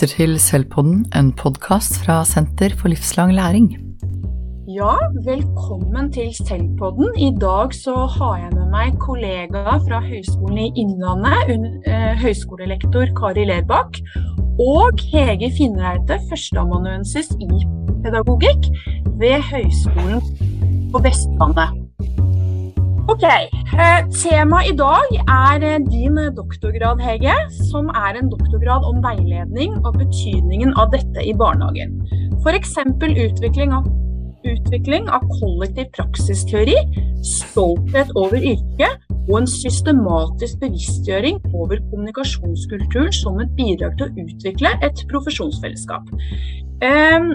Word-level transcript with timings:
lytter 0.00 0.16
til 0.16 0.38
Selvpodden, 0.40 1.00
en 1.12 1.26
podkast 1.36 1.98
fra 2.00 2.22
Senter 2.24 2.72
for 2.78 2.88
livslang 2.88 3.34
læring. 3.36 3.66
Ja, 4.68 4.94
velkommen 5.26 6.08
til 6.12 6.30
Selvpodden. 6.32 7.10
I 7.20 7.28
dag 7.40 7.74
så 7.74 8.06
har 8.08 8.38
jeg 8.38 8.54
med 8.54 8.70
meg 8.72 8.96
kollega 8.96 9.76
fra 9.84 10.00
Høgskolen 10.00 10.56
i 10.56 10.70
Innlandet, 10.80 11.84
eh, 11.84 12.16
høyskolelektor 12.16 13.12
Kari 13.18 13.44
Lerbakk, 13.44 14.00
og 14.56 15.04
Hege 15.12 15.52
Finnereite, 15.58 16.16
førsteamanuensis 16.30 17.36
i 17.36 17.60
pedagogikk 18.00 18.72
ved 19.20 19.36
Høgskolen 19.52 20.24
på 20.92 21.04
Vestlandet. 21.04 21.79
Ok, 23.10 23.24
eh, 23.26 24.02
Temaet 24.14 24.68
i 24.70 24.74
dag 24.78 25.14
er 25.18 25.64
eh, 25.66 25.80
din 25.82 26.18
doktorgrad, 26.36 27.00
Hege, 27.02 27.32
som 27.66 27.88
er 27.90 28.14
en 28.20 28.28
doktorgrad 28.30 28.84
om 28.86 29.00
veiledning 29.02 29.72
og 29.80 29.96
betydningen 29.98 30.76
av 30.78 30.92
dette 30.92 31.24
i 31.26 31.32
barnehagen. 31.34 31.96
F.eks. 32.44 32.76
Utvikling, 33.08 33.74
utvikling 34.52 35.10
av 35.10 35.26
kollektiv 35.40 35.90
praksisteori, 35.96 36.76
stolthet 37.26 38.14
over 38.14 38.38
yrket 38.52 39.10
og 39.24 39.40
en 39.40 39.50
systematisk 39.56 40.62
bevisstgjøring 40.62 41.42
over 41.50 41.82
kommunikasjonskulturen 41.90 43.10
som 43.18 43.42
et 43.42 43.50
bidrag 43.58 43.98
til 43.98 44.06
å 44.06 44.28
utvikle 44.28 44.76
et 44.86 45.02
profesjonsfellesskap. 45.10 46.14
Um, 46.86 47.34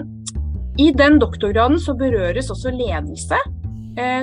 I 0.80 0.88
den 0.96 1.20
doktorgraden 1.20 1.76
så 1.84 1.92
berøres 2.00 2.48
også 2.54 2.72
ledelse 2.72 3.44
Eh, 3.44 3.65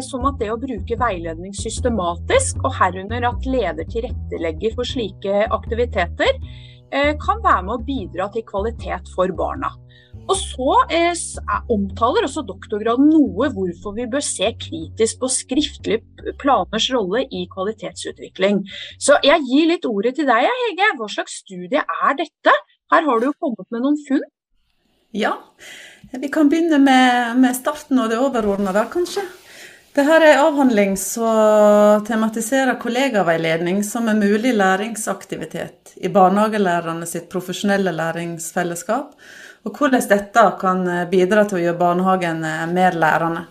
som 0.05 0.25
at 0.29 0.37
det 0.41 0.51
å 0.53 0.59
bruke 0.61 0.97
veiledning 0.99 1.53
systematisk, 1.57 2.59
og 2.61 2.75
herunder 2.77 3.25
at 3.29 3.47
leder 3.49 3.87
tilrettelegger 3.89 4.75
for 4.77 4.85
slike 4.85 5.47
aktiviteter, 5.49 6.37
eh, 6.93 7.13
kan 7.21 7.41
være 7.41 7.63
med 7.65 7.75
å 7.75 7.85
bidra 7.87 8.29
til 8.33 8.45
kvalitet 8.45 9.09
for 9.15 9.33
barna. 9.33 9.73
Og 10.23 10.37
så 10.39 10.75
eh, 10.93 11.11
omtaler 11.73 12.27
også 12.27 12.45
doktorgraden 12.47 13.09
noe 13.11 13.49
hvorfor 13.55 13.95
vi 13.97 14.05
bør 14.07 14.23
se 14.23 14.53
kritisk 14.55 15.19
på 15.19 15.31
skriftlige 15.31 16.35
planers 16.39 16.87
rolle 16.93 17.25
i 17.27 17.43
kvalitetsutvikling. 17.51 18.61
Så 19.01 19.17
jeg 19.25 19.43
gir 19.49 19.67
litt 19.73 19.89
ordet 19.89 20.15
til 20.19 20.29
deg, 20.29 20.47
Hege. 20.47 20.93
Hva 20.99 21.09
slags 21.11 21.41
studie 21.43 21.83
er 21.83 22.15
dette? 22.19 22.55
Her 22.93 23.09
har 23.09 23.19
du 23.19 23.31
jo 23.31 23.35
kommet 23.41 23.67
med 23.73 23.83
noen 23.83 23.99
funn. 24.07 24.23
Ja, 25.13 25.35
vi 26.09 26.29
kan 26.33 26.47
begynne 26.49 26.79
med, 26.81 27.37
med 27.41 27.53
starten 27.57 27.99
og 28.01 28.09
det 28.09 28.17
overordnede, 28.21 28.87
kanskje. 28.93 29.25
Dette 29.93 30.09
er 30.09 30.23
en 30.25 30.39
avhandling 30.47 30.95
som 30.97 32.01
tematiserer 32.07 32.79
kollegaveiledning 32.81 33.83
som 33.85 34.07
en 34.09 34.19
mulig 34.19 34.55
læringsaktivitet 34.57 35.93
i 36.01 36.09
barnehagelærerne 36.09 37.05
sitt 37.05 37.27
profesjonelle 37.29 37.93
læringsfellesskap, 37.93 39.11
og 39.63 39.77
hvordan 39.77 40.07
dette 40.09 40.45
kan 40.59 40.81
bidra 41.11 41.43
til 41.45 41.59
å 41.59 41.61
gjøre 41.67 41.81
barnehagen 41.83 42.41
mer 42.73 42.97
lærende. 42.97 43.45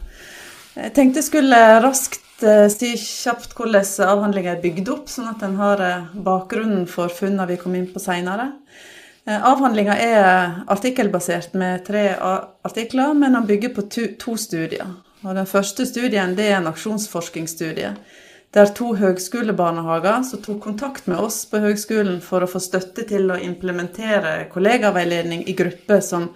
Jeg 0.73 0.95
tenkte 0.97 1.21
jeg 1.21 1.27
skulle 1.27 1.61
raskt 1.85 2.45
eh, 2.49 2.65
si 2.73 2.95
kjapt 2.97 3.53
hvordan 3.59 3.85
avhandlingen 4.07 4.55
er 4.55 4.63
bygd 4.63 4.89
opp, 4.95 5.11
sånn 5.13 5.29
at 5.29 5.43
den 5.45 5.59
har 5.61 5.83
eh, 5.85 6.07
bakgrunnen 6.27 6.87
for 6.89 7.13
funnene 7.13 7.45
vi 7.51 7.59
kom 7.61 7.77
inn 7.77 7.91
på 7.93 8.01
seinere. 8.01 8.49
Eh, 9.29 9.37
avhandlinga 9.37 9.99
er 10.01 10.23
artikkelbasert 10.73 11.53
med 11.61 11.85
tre 11.87 12.09
artikler, 12.19 13.13
men 13.15 13.37
den 13.37 13.49
bygger 13.51 13.75
på 13.77 13.87
to 13.93 14.37
studier. 14.41 14.95
Og 15.23 15.37
den 15.39 15.47
første 15.47 15.87
studien 15.87 16.35
det 16.35 16.49
er 16.51 16.59
en 16.59 16.71
aksjonsforskningsstudie. 16.71 17.95
Der 18.53 18.73
to 18.77 18.91
høgskolebarnehager 18.99 20.25
som 20.29 20.43
tok 20.45 20.59
kontakt 20.67 21.07
med 21.09 21.23
oss 21.23 21.45
på 21.49 21.63
høgskolen 21.63 22.19
for 22.21 22.45
å 22.45 22.51
få 22.51 22.61
støtte 22.61 23.07
til 23.09 23.31
å 23.33 23.39
implementere 23.41 24.49
kollegaveiledning 24.53 25.47
i 25.49 25.55
grupper 25.57 26.03
som 26.05 26.27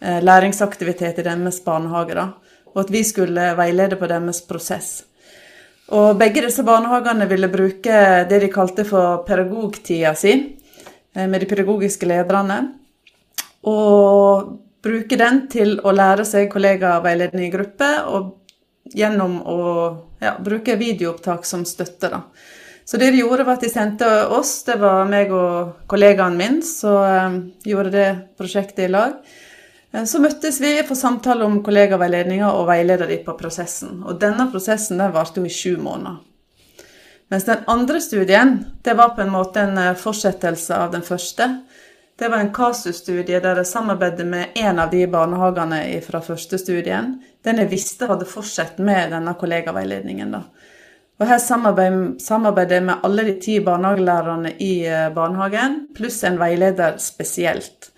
eh, 0.00 0.18
læringsaktivitet 0.24 1.20
i 1.20 1.26
deres 1.28 1.60
barnehage. 1.62 2.16
Da, 2.18 2.26
og 2.72 2.82
at 2.82 2.90
vi 2.90 3.04
skulle 3.06 3.52
veilede 3.58 4.00
på 4.00 4.08
deres 4.10 4.42
prosess. 4.48 4.90
Og 5.92 6.16
begge 6.18 6.42
disse 6.46 6.64
barnehagene 6.66 7.28
ville 7.30 7.52
bruke 7.52 8.02
det 8.26 8.42
de 8.42 8.50
kalte 8.50 8.88
for 8.88 9.22
pedagogtida 9.28 10.16
si 10.18 10.34
eh, 10.34 11.28
med 11.28 11.44
de 11.44 11.50
pedagogiske 11.52 12.08
lederne. 12.08 12.62
Og 13.68 14.56
bruke 14.82 15.18
den 15.18 15.44
til 15.52 15.76
å 15.84 15.92
lære 15.94 16.24
seg 16.26 16.50
kollegaveiledning 16.52 17.48
i 17.48 17.52
gruppe, 17.52 17.90
og 18.08 18.92
gjennom 18.92 19.38
å 19.46 19.60
ja, 20.20 20.34
bruke 20.42 20.76
videoopptak 20.80 21.46
som 21.48 21.64
støtte. 21.68 22.10
da. 22.10 22.24
Så 22.84 22.98
det 22.98 23.12
de 23.14 23.22
gjorde, 23.22 23.46
var 23.46 23.56
at 23.56 23.64
de 23.64 23.70
sendte 23.70 24.08
oss, 24.34 24.64
det 24.66 24.76
var 24.82 25.06
meg 25.08 25.30
og 25.32 25.86
kollegaen 25.90 26.36
min, 26.36 26.58
som 26.66 26.98
um, 26.98 27.38
gjorde 27.64 27.94
det 27.94 28.08
prosjektet 28.38 28.88
i 28.88 28.90
lag. 28.90 29.14
Eh, 29.92 30.04
så 30.04 30.20
møttes 30.22 30.58
vi 30.60 30.74
for 30.88 30.98
samtale 30.98 31.46
om 31.46 31.60
kollegaveiledninga 31.64 32.50
og 32.50 32.66
veileda 32.72 33.06
de 33.08 33.20
på 33.22 33.36
prosessen. 33.38 34.02
Og 34.02 34.18
denne 34.20 34.48
prosessen 34.50 35.00
den 35.00 35.14
varte 35.14 35.40
jo 35.40 35.46
i 35.46 35.54
sju 35.54 35.78
måneder. 35.78 36.20
Mens 37.32 37.46
den 37.48 37.62
andre 37.70 38.00
studien 38.04 38.58
det 38.84 38.92
var 38.98 39.14
på 39.16 39.22
en 39.24 39.32
måte 39.32 39.62
en 39.62 39.78
eh, 39.78 39.94
fortsettelse 39.96 40.76
av 40.76 40.92
den 40.92 41.06
første. 41.06 41.48
Det 42.18 42.28
var 42.28 42.38
en 42.38 42.52
kasusstudie 42.54 43.40
der 43.40 43.62
jeg 43.62 43.66
samarbeidet 43.66 44.26
med 44.28 44.58
en 44.60 44.78
av 44.78 44.90
de 44.92 45.06
barnehagene 45.10 45.80
fra 46.04 46.20
første 46.22 46.58
studien. 46.60 47.14
Den 47.42 47.58
jeg 47.62 47.70
visste 47.72 48.06
hadde 48.10 48.28
fortsatt 48.28 48.78
med 48.78 49.14
denne 49.14 49.34
kollegaveiledningen. 49.40 50.32
da. 50.32 50.42
Og 51.20 51.28
Her 51.28 51.38
samarbeider 51.38 52.74
jeg 52.74 52.84
med 52.84 53.04
alle 53.06 53.24
de 53.28 53.36
ti 53.40 53.58
barnehagelærerne 53.64 54.56
i 54.58 54.84
eh, 54.86 55.08
barnehagen, 55.14 55.86
pluss 55.94 56.22
en 56.24 56.38
veileder 56.38 56.98
spesielt. 56.98 57.92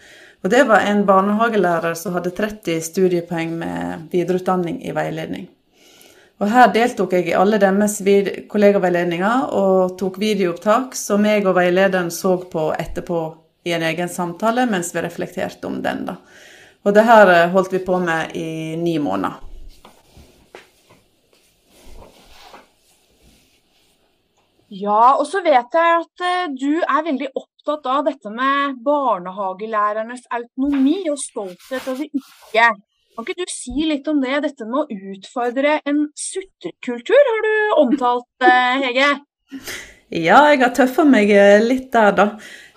Og 0.44 0.50
Det 0.50 0.64
var 0.68 0.84
en 0.84 1.06
barnehagelærer 1.06 1.94
som 1.94 2.12
hadde 2.12 2.30
30 2.36 2.80
studiepoeng 2.84 3.54
med 3.58 4.08
videreutdanning 4.12 4.82
i 4.84 4.92
veiledning. 4.92 5.48
Og 6.40 6.50
Her 6.50 6.72
deltok 6.72 7.12
jeg 7.12 7.30
i 7.30 7.38
alle 7.38 7.58
deres 7.58 8.00
kollegaveiledninger 8.50 9.48
og 9.52 9.96
tok 9.98 10.18
videoopptak 10.20 10.94
som 10.98 11.24
jeg 11.24 11.46
og 11.46 11.56
veilederen 11.56 12.10
så 12.10 12.36
på 12.50 12.72
etterpå 12.76 13.43
i 13.64 13.72
en 13.72 13.82
egen 13.82 14.08
samtale 14.08 14.66
mens 14.70 14.94
vi 14.94 15.02
reflekterte 15.02 15.66
om 15.66 15.80
den. 15.82 16.04
da. 16.06 16.18
Og 16.84 16.92
det 16.92 17.06
her 17.08 17.32
eh, 17.32 17.50
holdt 17.52 17.72
vi 17.72 17.80
på 17.84 17.98
med 17.98 18.36
i 18.36 18.76
ni 18.76 18.98
måneder. 19.00 19.40
Ja, 24.74 25.14
og 25.20 25.26
så 25.28 25.38
vet 25.44 25.76
jeg 25.76 25.98
at 26.00 26.22
uh, 26.24 26.46
du 26.50 26.80
er 26.82 27.04
veldig 27.06 27.28
opptatt 27.38 27.84
av 27.86 28.00
dette 28.08 28.32
med 28.32 28.80
barnehagelærernes 28.84 30.24
autonomi 30.34 31.04
og 31.12 31.20
stolthet 31.20 31.86
over 31.92 32.08
ikke. 32.08 32.72
Kan 33.14 33.28
ikke 33.28 33.44
du 33.44 33.52
si 33.52 33.86
litt 33.86 34.08
om 34.10 34.18
det? 34.24 34.40
Dette 34.42 34.66
med 34.66 34.80
å 34.82 35.12
utfordre 35.14 35.76
en 35.86 36.08
sutrekultur 36.18 37.30
har 37.30 37.44
du 37.46 37.54
omtalt, 37.84 38.26
uh, 38.42 38.82
Hege? 38.82 39.12
Ja, 40.10 40.40
jeg 40.50 40.64
har 40.64 40.74
tøffa 40.74 41.06
meg 41.06 41.30
litt 41.62 41.92
der, 41.94 42.10
da. 42.16 42.26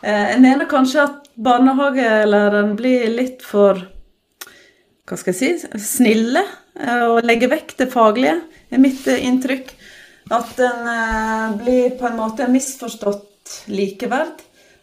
Eh, 0.06 0.26
jeg 0.34 0.42
mener 0.44 0.70
kanskje 0.70 1.06
at 1.08 1.30
barnehagelæreren 1.42 2.76
blir 2.78 3.08
litt 3.10 3.46
for 3.46 3.80
hva 5.08 5.18
skal 5.18 5.34
jeg 5.34 5.62
si 5.64 5.82
snille 5.82 6.44
eh, 6.44 7.06
og 7.08 7.26
legger 7.26 7.50
vekk 7.56 7.78
det 7.80 7.88
faglige, 7.94 8.36
er 8.70 8.84
mitt 8.84 9.08
eh, 9.10 9.24
inntrykk. 9.26 9.72
At 10.28 10.60
en 10.60 11.54
blir 11.62 11.94
på 11.96 12.04
en 12.10 12.18
måte 12.20 12.50
misforstått 12.52 13.54
likeverd. 13.72 14.42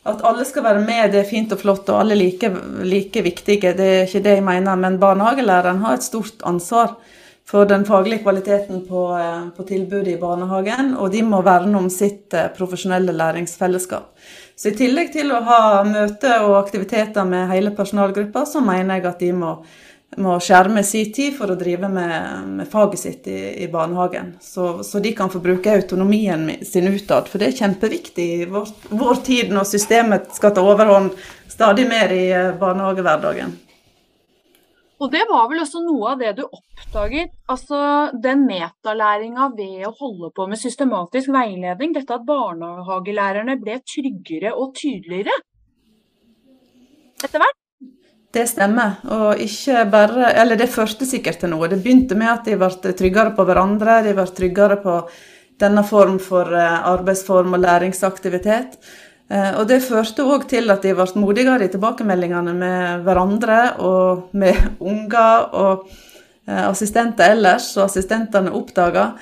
At 0.08 0.22
alle 0.24 0.46
skal 0.48 0.64
være 0.64 0.80
med, 0.80 1.12
det 1.12 1.20
er 1.20 1.28
fint 1.28 1.52
og 1.52 1.60
flott, 1.60 1.90
og 1.92 2.00
alle 2.00 2.16
like, 2.16 2.48
like 2.84 3.20
viktige. 3.24 3.74
Det 3.76 3.88
er 3.90 4.06
ikke 4.08 4.22
det 4.24 4.38
jeg 4.38 4.44
mener. 4.44 4.78
Men 4.80 4.96
barnehagelæreren 5.00 5.82
har 5.84 5.98
et 5.98 6.06
stort 6.06 6.40
ansvar 6.48 6.96
for 7.46 7.68
den 7.68 7.84
faglige 7.84 8.22
kvaliteten 8.24 8.86
på, 8.88 9.02
på 9.56 9.66
tilbudet 9.68 10.14
i 10.14 10.20
barnehagen, 10.20 10.94
og 10.96 11.12
de 11.12 11.20
må 11.22 11.42
verne 11.44 11.76
om 11.78 11.90
sitt 11.92 12.34
profesjonelle 12.56 13.12
læringsfellesskap. 13.12 14.14
Så 14.56 14.70
i 14.70 14.76
tillegg 14.78 15.10
til 15.12 15.32
å 15.34 15.42
ha 15.44 15.62
møter 15.86 16.44
og 16.46 16.60
aktiviteter 16.62 17.26
med 17.26 17.50
hele 17.50 17.74
personalgruppa, 17.74 18.46
så 18.46 18.62
mener 18.64 19.00
jeg 19.00 19.08
at 19.10 19.24
de 19.24 19.30
må, 19.36 19.50
må 20.22 20.36
skjerme 20.38 20.84
sin 20.86 21.10
tid 21.12 21.34
for 21.36 21.50
å 21.50 21.58
drive 21.58 21.90
med, 21.90 22.46
med 22.60 22.70
faget 22.70 23.02
sitt 23.02 23.26
i, 23.28 23.38
i 23.64 23.68
barnehagen. 23.72 24.36
Så, 24.40 24.84
så, 24.86 25.02
de 25.02 25.12
kan 25.16 25.32
få 25.32 25.42
bruke 25.42 25.74
autonomien 25.74 26.46
sin 26.62 26.86
utad, 26.86 27.26
for 27.28 27.42
det 27.42 27.50
er 27.50 27.58
kjempeviktig 27.64 28.28
i 28.38 28.48
vår, 28.50 28.70
vår 28.94 29.20
tid 29.26 29.52
når 29.54 29.68
systemet 29.74 30.30
skal 30.38 30.54
ta 30.54 30.62
overhånd 30.62 31.12
stadig 31.50 31.88
mer 31.90 32.14
i 32.14 32.28
eh, 32.30 32.54
barnehagehverdagen. 32.60 33.58
Og 35.04 35.10
det 35.12 35.24
var 35.28 35.48
vel 35.50 35.60
også 35.60 35.82
noe 35.84 36.14
av 36.14 36.20
det 36.22 36.30
du 36.38 36.46
oppdaget, 36.46 37.34
altså 37.52 37.78
den 38.24 38.46
metalæringa 38.48 39.50
ved 39.52 39.82
å 39.84 39.92
holde 39.98 40.30
på 40.32 40.46
med 40.48 40.60
systematisk 40.60 41.28
veiledning. 41.34 41.92
Dette 41.92 42.16
at 42.16 42.24
barnehagelærerne 42.24 43.58
ble 43.60 43.76
tryggere 43.84 44.54
og 44.56 44.72
tydeligere 44.78 45.36
etter 47.20 47.42
hvert. 47.42 47.60
Det 48.34 48.48
stemmer, 48.50 48.96
og 49.14 49.38
ikke 49.38 49.84
bare 49.92 50.32
Eller 50.40 50.58
det 50.58 50.66
førte 50.72 51.06
sikkert 51.06 51.38
til 51.42 51.52
noe. 51.52 51.68
Det 51.70 51.78
begynte 51.84 52.16
med 52.18 52.32
at 52.32 52.48
de 52.48 52.56
ble 52.58 52.94
tryggere 52.98 53.36
på 53.36 53.44
hverandre, 53.46 54.00
de 54.02 54.16
ble 54.16 54.24
tryggere 54.26 54.80
på 54.82 54.96
denne 55.60 55.84
form 55.86 56.16
for 56.18 56.50
eh, 56.50 56.78
arbeidsform 56.90 57.54
og 57.54 57.62
læringsaktivitet. 57.62 58.80
Eh, 59.28 59.52
og 59.56 59.68
det 59.68 59.80
førte 59.84 60.26
òg 60.28 60.44
til 60.50 60.68
at 60.72 60.84
de 60.84 60.92
ble 60.96 61.06
modigere 61.22 61.64
i 61.64 61.72
tilbakemeldingene 61.72 62.52
med 62.58 63.06
hverandre 63.06 63.60
og 63.84 64.34
med 64.36 64.58
unger 64.92 65.48
og 65.56 65.86
eh, 66.46 66.66
assistenter 66.66 67.32
ellers, 67.36 67.70
og 67.78 67.86
assistentene 67.86 68.52
oppdaga. 68.54 69.12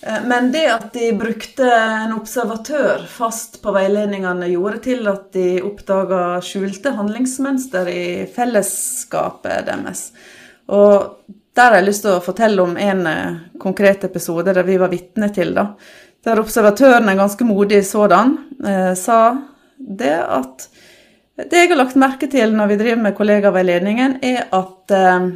Eh, 0.00 0.22
men 0.28 0.48
det 0.54 0.64
at 0.72 0.88
de 0.96 1.10
brukte 1.18 1.68
en 1.68 2.16
observatør 2.16 3.04
fast 3.12 3.60
på 3.64 3.74
veiledningene, 3.76 4.48
gjorde 4.54 4.84
til 4.88 5.12
at 5.12 5.28
de 5.36 5.60
oppdaga 5.66 6.40
skjulte 6.44 6.94
handlingsmønster 6.96 7.92
i 7.92 8.06
fellesskapet 8.32 9.68
deres. 9.68 10.08
Og 10.72 11.28
der 11.52 11.68
har 11.68 11.82
jeg 11.82 11.90
lyst 11.90 12.06
til 12.06 12.14
å 12.14 12.24
fortelle 12.24 12.64
om 12.64 12.78
en 12.80 13.02
konkret 13.60 14.06
episode 14.08 14.54
der 14.56 14.64
vi 14.64 14.78
var 14.80 14.88
vitne 14.88 15.28
til. 15.36 15.52
da 15.52 15.74
der 16.24 16.40
observatøren, 16.40 17.08
en 17.08 17.18
ganske 17.18 17.44
modig 17.44 17.82
sådan, 17.86 18.36
eh, 18.64 18.94
sa 18.94 19.36
det 19.78 20.18
at 20.28 20.68
det 21.36 21.56
jeg 21.56 21.70
har 21.72 21.80
lagt 21.80 21.96
merke 21.98 22.28
til 22.30 22.52
når 22.54 22.70
vi 22.70 22.76
driver 22.76 23.02
med 23.02 23.16
kollegaveiledningen, 23.16 24.18
er 24.22 24.46
at 24.52 24.94
eh, 24.94 25.28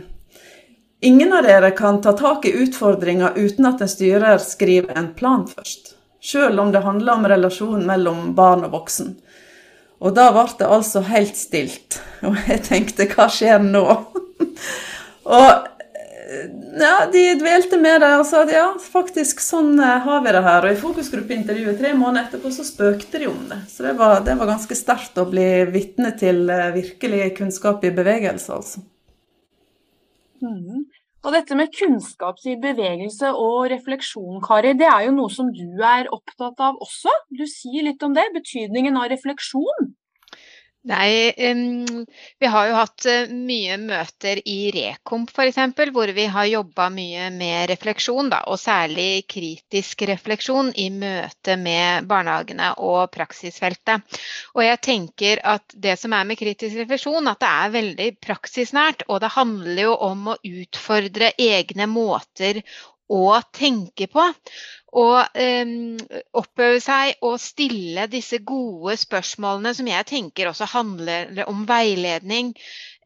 ingen 1.00 1.32
av 1.32 1.46
dere 1.46 1.72
kan 1.76 2.00
ta 2.02 2.12
tak 2.16 2.46
i 2.46 2.54
utfordringer 2.62 3.34
uten 3.36 3.66
at 3.66 3.82
en 3.82 3.90
styrer 3.90 4.38
skriver 4.42 4.98
en 4.98 5.12
plan 5.16 5.46
først. 5.48 5.94
Selv 6.22 6.60
om 6.60 6.72
det 6.72 6.84
handler 6.84 7.12
om 7.12 7.26
relasjonen 7.26 7.86
mellom 7.86 8.34
barn 8.34 8.64
og 8.66 8.74
voksen. 8.74 9.16
Og 10.00 10.14
da 10.14 10.28
ble 10.34 10.46
det 10.58 10.68
altså 10.68 11.00
helt 11.08 11.38
stilt. 11.38 12.00
Og 12.26 12.36
jeg 12.48 12.62
tenkte, 12.66 13.06
hva 13.08 13.28
skjer 13.32 13.62
nå? 13.62 13.84
og 15.38 15.75
ja, 16.80 17.06
de 17.12 17.22
dvelte 17.38 17.78
med 17.78 18.00
det 18.02 18.10
og 18.18 18.24
sa 18.26 18.42
at 18.42 18.50
ja, 18.50 18.64
faktisk 18.82 19.40
sånn 19.44 19.76
eh, 19.78 20.00
har 20.02 20.24
vi 20.24 20.34
det 20.34 20.42
her. 20.42 20.66
Og 20.66 20.74
i 20.74 20.80
fokusgruppeintervjuet 20.80 21.78
tre 21.78 21.92
måneder 21.94 22.26
etterpå 22.26 22.50
så 22.54 22.66
spøkte 22.66 23.20
de 23.22 23.28
om 23.30 23.44
det. 23.50 23.60
Så 23.70 23.86
det 23.86 23.94
var, 24.00 24.18
det 24.26 24.34
var 24.40 24.50
ganske 24.50 24.78
sterkt 24.78 25.18
å 25.22 25.28
bli 25.30 25.46
vitne 25.70 26.10
til 26.18 26.50
eh, 26.50 26.72
virkelig 26.74 27.30
kunnskap 27.38 27.86
i 27.86 27.94
bevegelse, 27.94 28.58
altså. 28.58 28.82
Mm. 30.42 30.86
Og 31.26 31.34
dette 31.34 31.56
med 31.58 31.72
kunnskap 31.74 32.42
i 32.46 32.54
bevegelse 32.62 33.32
og 33.34 33.70
refleksjon, 33.72 34.40
Kari, 34.44 34.74
det 34.78 34.86
er 34.86 35.06
jo 35.08 35.14
noe 35.16 35.32
som 35.32 35.48
du 35.54 35.82
er 35.82 36.10
opptatt 36.14 36.60
av 36.62 36.78
også. 36.82 37.14
Du 37.34 37.46
sier 37.50 37.86
litt 37.86 38.02
om 38.06 38.14
det, 38.14 38.28
betydningen 38.34 38.98
av 38.98 39.08
refleksjon. 39.14 39.94
Nei, 40.86 41.32
vi 42.38 42.46
har 42.46 42.68
jo 42.68 42.74
hatt 42.78 43.06
uh, 43.10 43.32
mye 43.34 43.74
møter 43.82 44.38
i 44.46 44.70
Rekomp 44.70 45.32
f.eks., 45.34 45.58
hvor 45.90 46.12
vi 46.14 46.26
har 46.30 46.46
jobba 46.46 46.86
mye 46.94 47.24
med 47.34 47.66
refleksjon, 47.72 48.30
da, 48.30 48.44
og 48.46 48.60
særlig 48.62 49.24
kritisk 49.26 50.04
refleksjon 50.06 50.70
i 50.78 50.86
møte 50.94 51.56
med 51.58 52.06
barnehagene 52.06 52.70
og 52.86 53.10
praksisfeltet. 53.16 54.20
Og 54.54 54.62
jeg 54.62 54.82
tenker 54.86 55.42
at 55.56 55.74
det 55.74 55.96
som 55.98 56.14
er 56.14 56.28
med 56.30 56.38
kritisk 56.38 56.78
refleksjon, 56.78 57.32
at 57.34 57.42
det 57.42 57.50
er 57.50 57.76
veldig 57.80 58.10
praksisnært. 58.22 59.08
Og 59.10 59.24
det 59.26 59.34
handler 59.34 59.82
jo 59.88 59.96
om 60.06 60.30
å 60.36 60.38
utfordre 60.38 61.34
egne 61.34 61.90
måter 61.90 62.62
å 63.12 63.38
tenke 63.54 64.08
på. 64.10 64.24
Og 64.96 65.38
um, 65.42 65.96
oppøve 66.40 66.80
seg 66.80 67.20
og 67.26 67.36
stille 67.42 68.06
disse 68.08 68.38
gode 68.46 68.96
spørsmålene 69.00 69.74
som 69.76 69.90
jeg 69.90 70.08
tenker 70.08 70.48
også 70.50 70.70
handler 70.72 71.42
om 71.50 71.66
veiledning 71.68 72.54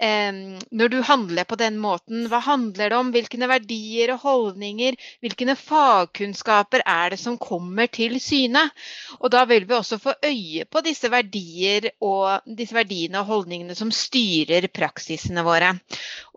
når 0.00 0.88
du 0.88 1.00
handler 1.04 1.44
på 1.44 1.58
den 1.60 1.76
måten, 1.80 2.24
hva 2.30 2.40
handler 2.44 2.88
det 2.88 2.96
om? 2.96 3.10
Hvilke 3.12 3.36
verdier 3.50 4.14
og 4.14 4.22
holdninger, 4.24 4.96
hvilke 5.20 5.56
fagkunnskaper 5.58 6.84
er 6.88 7.12
det 7.12 7.18
som 7.20 7.36
kommer 7.40 7.90
til 7.92 8.16
syne? 8.22 8.62
Og 9.20 9.28
da 9.34 9.44
vil 9.50 9.66
vi 9.68 9.76
også 9.76 9.98
få 10.00 10.14
øye 10.24 10.64
på 10.64 10.80
disse 10.86 11.10
verdier 11.12 11.90
og 12.00 12.46
disse 12.46 12.76
verdiene 12.76 13.20
og 13.20 13.28
holdningene 13.28 13.76
som 13.76 13.92
styrer 13.92 14.70
praksisene 14.72 15.44
våre. 15.44 15.74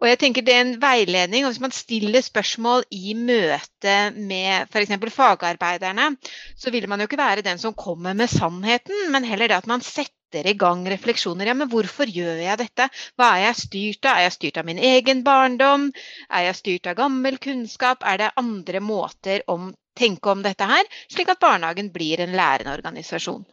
Og 0.01 0.09
jeg 0.09 0.19
tenker 0.19 0.43
det 0.43 0.57
er 0.57 0.65
en 0.65 0.81
veiledning, 0.81 1.45
og 1.45 1.53
Hvis 1.53 1.61
man 1.61 1.71
stiller 1.71 2.21
spørsmål 2.21 2.83
i 2.91 3.13
møte 3.13 3.95
med 4.17 4.67
f.eks. 4.73 4.91
fagarbeiderne, 5.13 6.15
så 6.57 6.71
vil 6.71 6.89
man 6.89 6.99
jo 6.99 7.07
ikke 7.07 7.21
være 7.21 7.45
den 7.45 7.61
som 7.61 7.73
kommer 7.73 8.13
med 8.13 8.27
sannheten, 8.27 9.11
men 9.11 9.23
heller 9.23 9.47
det 9.47 9.61
at 9.61 9.67
man 9.67 9.81
setter 9.81 10.22
setter 10.33 10.49
i 10.49 10.57
gang 10.57 10.85
refleksjoner. 10.89 11.49
Ja, 11.49 11.53
men 11.57 11.69
hvorfor 11.69 12.09
gjør 12.09 12.41
jeg 12.41 12.57
dette? 12.61 12.89
Hva 13.17 13.29
er 13.37 13.45
jeg 13.47 13.59
styrt 13.61 14.07
av? 14.09 14.17
Er 14.17 14.25
jeg 14.27 14.35
styrt 14.37 14.59
av 14.61 14.65
min 14.65 14.81
egen 14.81 15.23
barndom? 15.23 15.91
Er 16.29 16.47
jeg 16.49 16.59
styrt 16.59 16.89
av 16.89 16.97
gammel 16.97 17.37
kunnskap? 17.37 18.03
Er 18.03 18.17
det 18.21 18.31
andre 18.41 18.81
måter 18.81 19.45
å 19.47 19.59
tenke 19.93 20.31
om 20.33 20.41
dette 20.41 20.65
her, 20.65 20.89
slik 21.13 21.29
at 21.29 21.41
barnehagen 21.43 21.91
blir 21.93 22.23
en 22.23 22.33
lærende 22.33 22.73
organisasjon? 22.73 23.45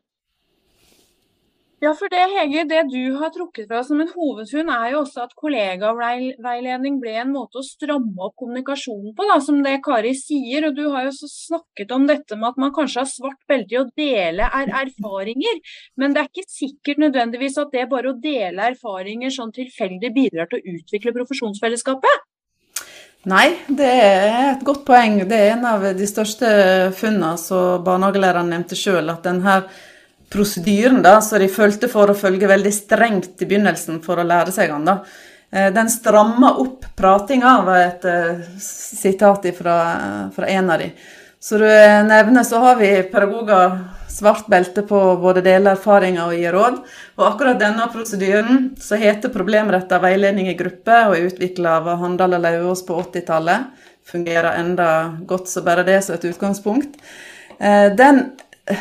Ja, 1.81 1.95
for 1.97 2.13
det 2.13 2.21
Hege, 2.29 2.67
det 2.69 2.81
du 2.93 3.15
har 3.17 3.31
trukket 3.33 3.71
fra 3.71 3.79
som 3.89 4.03
en 4.03 4.11
hovedfunn, 4.13 4.69
er 4.69 4.91
jo 4.93 4.99
også 5.01 5.23
at 5.23 5.31
kollegaveiledning 5.41 6.99
ble 7.01 7.15
en 7.23 7.31
måte 7.33 7.63
å 7.63 7.65
stramme 7.65 8.27
opp 8.27 8.35
kommunikasjonen 8.43 9.15
på, 9.17 9.25
da, 9.31 9.39
som 9.41 9.63
det 9.65 9.79
Kari 9.87 10.13
sier. 10.19 10.67
og 10.69 10.77
Du 10.77 10.83
har 10.93 11.07
jo 11.07 11.15
snakket 11.17 11.95
om 11.97 12.05
dette 12.11 12.37
med 12.37 12.51
at 12.51 12.61
man 12.61 12.75
kanskje 12.77 13.01
har 13.01 13.09
svart 13.09 13.41
belte 13.49 13.79
i 13.79 13.81
å 13.81 13.87
dele 13.97 14.51
er 14.61 14.75
erfaringer. 14.83 15.63
Men 15.97 16.13
det 16.13 16.21
er 16.21 16.29
ikke 16.29 16.53
sikkert 16.53 17.01
nødvendigvis 17.01 17.57
at 17.65 17.73
det 17.73 17.89
bare 17.89 18.13
å 18.13 18.19
dele 18.29 18.69
erfaringer 18.75 19.33
sånn 19.33 19.57
tilfeldig 19.57 20.13
bidrar 20.19 20.51
til 20.53 20.61
å 20.61 20.77
utvikle 20.77 21.17
profesjonsfellesskapet. 21.17 22.27
Nei, 23.31 23.47
det 23.69 23.89
er 23.89 24.51
et 24.51 24.67
godt 24.69 24.85
poeng. 24.89 25.23
Det 25.29 25.39
er 25.47 25.55
en 25.55 25.65
av 25.69 25.89
de 25.97 26.07
største 26.09 26.51
funnene 26.97 27.39
som 27.41 27.81
barnehagelæreren 27.89 28.53
nevnte 28.53 28.77
sjøl. 28.77 29.09
At 29.13 29.25
den 29.25 29.41
prosedyren 30.31 31.03
da, 31.03 31.19
som 31.21 31.43
de 31.43 31.49
følte 31.51 31.89
for 31.91 32.11
å 32.11 32.17
følge 32.17 32.49
veldig 32.51 32.73
strengt 32.75 33.43
i 33.43 33.49
begynnelsen 33.51 33.99
for 34.05 34.21
å 34.21 34.27
lære 34.27 34.55
seg 34.55 34.71
den. 34.71 34.87
da. 34.87 35.01
Eh, 35.51 35.73
den 35.75 35.91
stramma 35.91 36.53
opp 36.63 36.85
pratinga, 36.97 37.61
var 37.67 37.81
et 37.83 38.05
uh, 38.07 38.43
sitat 38.61 39.49
fra, 39.57 39.79
fra, 40.35 40.47
en 40.47 40.71
av 40.71 40.79
de. 40.79 40.93
Så 41.41 41.59
du 41.59 41.67
nevner, 41.67 42.45
så 42.45 42.61
har 42.63 42.77
vi 42.79 42.91
pedagoger 43.11 43.79
svart 44.13 44.47
belte 44.53 44.85
på 44.87 44.99
både 45.23 45.43
dele 45.43 45.73
erfaringer 45.73 46.29
og 46.29 46.37
gi 46.37 46.51
råd. 46.53 46.77
Og 47.17 47.25
akkurat 47.27 47.59
denne 47.59 47.87
prosedyren, 47.91 48.69
som 48.79 49.01
heter 49.01 49.33
problemretta 49.33 49.99
veiledning 50.03 50.51
i 50.53 50.59
gruppe 50.59 50.99
og 51.09 51.17
er 51.17 51.31
utvikla 51.31 51.79
av 51.81 51.89
Handal 52.03 52.37
og 52.37 52.45
Lauvås 52.45 52.85
på 52.87 52.99
80-tallet, 53.01 53.71
fungerer 54.11 54.59
enda 54.61 54.91
godt 55.27 55.49
så 55.49 55.65
bare 55.65 55.87
det 55.87 56.03
som 56.05 56.19
et 56.19 56.29
utgangspunkt. 56.29 57.01
Den 57.97 58.23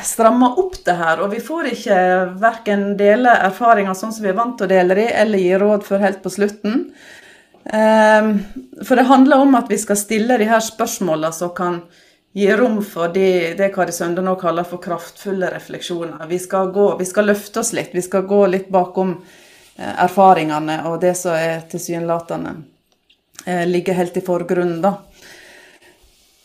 strammer 0.03 0.59
opp 0.59 0.75
det 0.85 0.95
her, 0.99 1.21
og 1.23 1.31
vi 1.33 1.39
får 1.43 1.71
ikke 1.73 1.99
verken 2.41 2.91
dele 2.99 3.31
erfaringer 3.47 3.97
sånn 3.97 4.13
som 4.15 4.25
vi 4.25 4.31
er 4.31 4.37
vant 4.37 4.57
til 4.59 4.67
å 4.67 4.71
dele 4.71 4.97
de, 4.97 5.07
eller 5.21 5.41
gi 5.41 5.55
råd 5.61 5.87
før 5.87 6.03
helt 6.05 6.21
på 6.23 6.31
slutten. 6.33 6.83
Ehm, 7.73 8.39
for 8.85 8.95
det 8.95 9.07
handler 9.09 9.45
om 9.45 9.57
at 9.59 9.69
vi 9.69 9.77
skal 9.77 9.97
stille 9.99 10.37
de 10.37 10.47
her 10.49 10.61
spørsmålene 10.63 11.33
som 11.35 11.53
kan 11.55 11.81
gi 12.33 12.47
rom 12.55 12.79
for 12.85 13.11
de, 13.13 13.53
det 13.57 13.71
Kari 13.73 13.93
Sønde 13.93 14.23
nå 14.25 14.35
kaller 14.39 14.67
for 14.67 14.81
kraftfulle 14.81 15.49
refleksjoner. 15.53 16.27
Vi 16.29 16.39
skal, 16.39 16.71
gå, 16.73 16.91
vi 16.99 17.05
skal 17.09 17.29
løfte 17.29 17.63
oss 17.63 17.73
litt, 17.73 17.93
vi 17.93 18.05
skal 18.05 18.27
gå 18.29 18.45
litt 18.47 18.69
bakom 18.69 19.15
eh, 19.17 19.95
erfaringene 20.05 20.83
og 20.89 20.99
det 21.01 21.15
som 21.17 21.33
er 21.35 21.65
tilsynelatende 21.71 22.55
eh, 23.45 23.65
ligger 23.67 23.97
helt 23.97 24.17
i 24.17 24.25
forgrunnen. 24.25 24.81
da. 24.85 24.95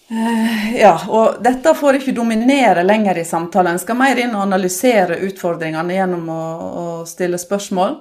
Eh, 0.09 0.77
ja, 0.81 0.95
og 1.09 1.41
dette 1.45 1.73
får 1.75 1.99
ikke 1.99 2.13
dominere 2.17 2.85
lenger 2.85 3.19
i 3.19 3.25
samtalen. 3.25 3.75
En 3.75 3.81
skal 3.83 3.97
mer 3.97 4.21
inn 4.21 4.35
og 4.37 4.45
analysere 4.45 5.17
utfordringene 5.29 5.97
gjennom 5.97 6.29
å, 6.29 6.45
å 6.85 6.87
stille 7.09 7.41
spørsmål. 7.41 7.97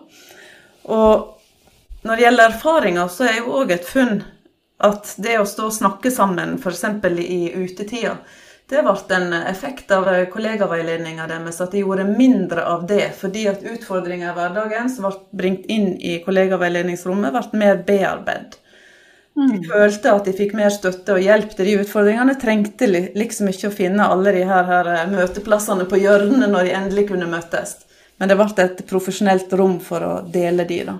Og 0.91 2.03
når 2.03 2.19
det 2.19 2.25
gjelder 2.25 2.49
erfaringer, 2.51 3.11
så 3.11 3.29
er 3.29 3.37
jo 3.39 3.59
òg 3.61 3.71
et 3.77 3.87
funn 3.87 4.17
at 4.83 5.13
det 5.23 5.37
å 5.39 5.47
stå 5.47 5.69
og 5.69 5.75
snakke 5.77 6.11
sammen, 6.11 6.57
f.eks. 6.59 6.83
i 7.23 7.53
utetida, 7.55 8.17
det 8.69 8.81
ble 8.83 9.15
en 9.15 9.33
effekt 9.37 9.91
av 9.91 10.07
kollegaveiledninga 10.33 11.27
deres 11.29 11.59
at 11.61 11.71
de 11.75 11.83
gjorde 11.83 12.07
mindre 12.07 12.63
av 12.67 12.85
det, 12.89 13.11
fordi 13.19 13.45
at 13.51 13.63
utfordringer 13.63 14.31
i 14.31 14.35
hverdagen 14.37 14.89
som 14.91 15.07
ble 15.07 15.39
bringt 15.43 15.67
inn 15.71 15.93
i 15.99 16.17
kollegaveiledningsrommet, 16.25 17.35
ble 17.35 17.59
mer 17.59 17.83
bearbeidet. 17.87 18.59
De 19.33 19.41
mm. 19.41 19.63
følte 19.65 20.11
at 20.13 20.27
de 20.27 20.33
fikk 20.37 20.51
mer 20.57 20.69
støtte 20.73 21.15
og 21.15 21.23
hjelp 21.23 21.55
til 21.57 21.69
de 21.69 21.79
utfordringene. 21.81 22.35
Trengte 22.41 22.89
liksom 22.89 23.49
ikke 23.49 23.71
å 23.71 23.73
finne 23.73 24.05
alle 24.05 24.35
de 24.35 24.43
her, 24.45 24.67
her 24.67 24.91
eh, 24.93 25.07
møteplassene 25.09 25.87
på 25.89 25.97
hjørnet 26.03 26.51
når 26.51 26.69
de 26.69 26.75
endelig 26.77 27.07
kunne 27.09 27.29
møtes. 27.31 27.79
Men 28.21 28.29
det 28.29 28.37
ble 28.37 28.47
et 28.61 28.85
profesjonelt 28.89 29.55
rom 29.57 29.79
for 29.81 30.05
å 30.05 30.13
dele 30.29 30.67
de, 30.69 30.83
da. 30.91 30.99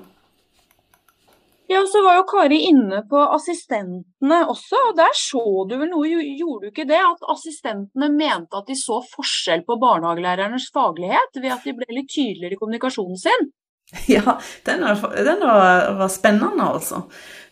Ja, 1.70 1.80
så 1.90 2.02
var 2.06 2.18
jo 2.20 2.26
Kari 2.28 2.58
inne 2.68 3.00
på 3.10 3.22
assistentene 3.34 4.40
også, 4.52 4.78
og 4.90 4.98
der 4.98 5.14
så 5.18 5.44
du 5.70 5.78
vel 5.80 5.90
noe, 5.94 6.10
gjorde 6.12 6.68
du 6.68 6.72
ikke 6.74 6.90
det? 6.90 7.00
At 7.00 7.24
assistentene 7.34 8.10
mente 8.14 8.60
at 8.60 8.68
de 8.70 8.76
så 8.78 9.00
forskjell 9.14 9.64
på 9.66 9.78
barnehagelærernes 9.82 10.68
faglighet 10.76 11.40
ved 11.40 11.54
at 11.56 11.66
de 11.66 11.74
ble 11.78 11.88
litt 11.96 12.12
tydeligere 12.12 12.58
i 12.58 12.60
kommunikasjonen 12.60 13.22
sin? 13.22 13.50
Ja, 14.08 14.40
den 14.66 14.82
var, 14.82 15.24
den 15.24 15.40
var, 15.40 15.94
var 16.00 16.12
spennende, 16.12 16.64
altså. 16.64 17.04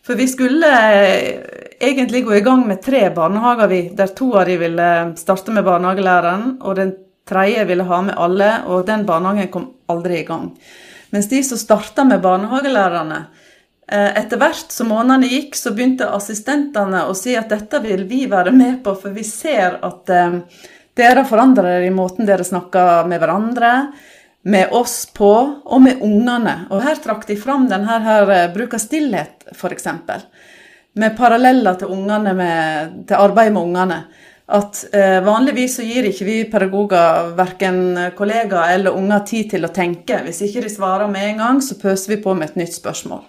For 0.06 0.18
vi 0.18 0.28
skulle 0.28 0.68
eh, 0.68 1.42
egentlig 1.80 2.26
gå 2.26 2.36
i 2.36 2.42
gang 2.42 2.66
med 2.68 2.82
tre 2.82 3.10
barnehager, 3.14 3.68
vi, 3.68 3.82
der 3.94 4.14
to 4.18 4.32
av 4.34 4.50
de 4.50 4.58
ville 4.58 4.90
starte 5.18 5.54
med 5.54 5.66
barnehagelæreren, 5.68 6.56
og 6.62 6.76
den 6.80 6.96
tredje 7.30 7.66
ville 7.70 7.86
ha 7.86 8.02
med 8.02 8.18
alle, 8.18 8.50
og 8.66 8.88
den 8.90 9.06
barnehagen 9.06 9.52
kom 9.54 9.70
aldri 9.92 10.24
i 10.24 10.26
gang. 10.26 10.50
Mens 11.14 11.30
de 11.30 11.44
som 11.46 11.60
starta 11.60 12.04
med 12.08 12.24
barnehagelærerne, 12.24 13.20
eh, 13.88 14.10
etter 14.24 14.42
hvert 14.42 14.74
som 14.74 14.90
månedene 14.90 15.30
gikk, 15.30 15.56
så 15.60 15.76
begynte 15.76 16.10
assistentene 16.10 17.06
å 17.06 17.16
si 17.18 17.36
at 17.38 17.52
dette 17.54 17.84
vil 17.86 18.08
vi 18.10 18.26
være 18.32 18.54
med 18.56 18.82
på, 18.84 18.96
for 18.98 19.14
vi 19.14 19.26
ser 19.28 19.78
at 19.86 20.10
eh, 20.10 20.40
dere 20.98 21.28
forandrer 21.30 21.86
i 21.86 21.94
måten 21.94 22.26
dere 22.26 22.48
snakker 22.48 23.06
med 23.08 23.22
hverandre, 23.22 23.76
med 24.44 24.72
oss 24.72 25.06
på, 25.06 25.62
og 25.66 25.82
med 25.82 26.02
ungene. 26.02 26.66
Og 26.72 26.82
her 26.82 26.98
trakk 27.02 27.28
de 27.28 27.38
fram 27.38 27.68
denne 27.70 28.00
her, 28.06 28.30
eh, 28.30 28.50
bruk 28.54 28.74
av 28.74 28.82
stillhet, 28.82 29.48
f.eks. 29.54 29.88
Med 30.94 31.16
paralleller 31.18 31.78
til, 31.80 31.88
til 33.08 33.16
arbeidet 33.16 33.54
med 33.54 33.62
ungene. 33.62 34.00
At 34.52 34.82
eh, 34.92 35.22
vanligvis 35.24 35.78
så 35.78 35.86
gir 35.86 36.10
ikke 36.10 36.28
vi 36.28 36.38
pedagoger 36.52 37.36
verken 37.38 38.10
kollegaer 38.18 38.76
eller 38.76 38.98
unger 38.98 39.22
tid 39.28 39.54
til 39.54 39.66
å 39.66 39.72
tenke. 39.72 40.20
Hvis 40.26 40.42
ikke 40.48 40.66
de 40.66 40.74
svarer 40.74 41.08
med 41.08 41.30
en 41.30 41.46
gang, 41.46 41.62
så 41.64 41.78
pøser 41.80 42.16
vi 42.16 42.24
på 42.24 42.34
med 42.36 42.50
et 42.50 42.60
nytt 42.64 42.76
spørsmål. 42.76 43.22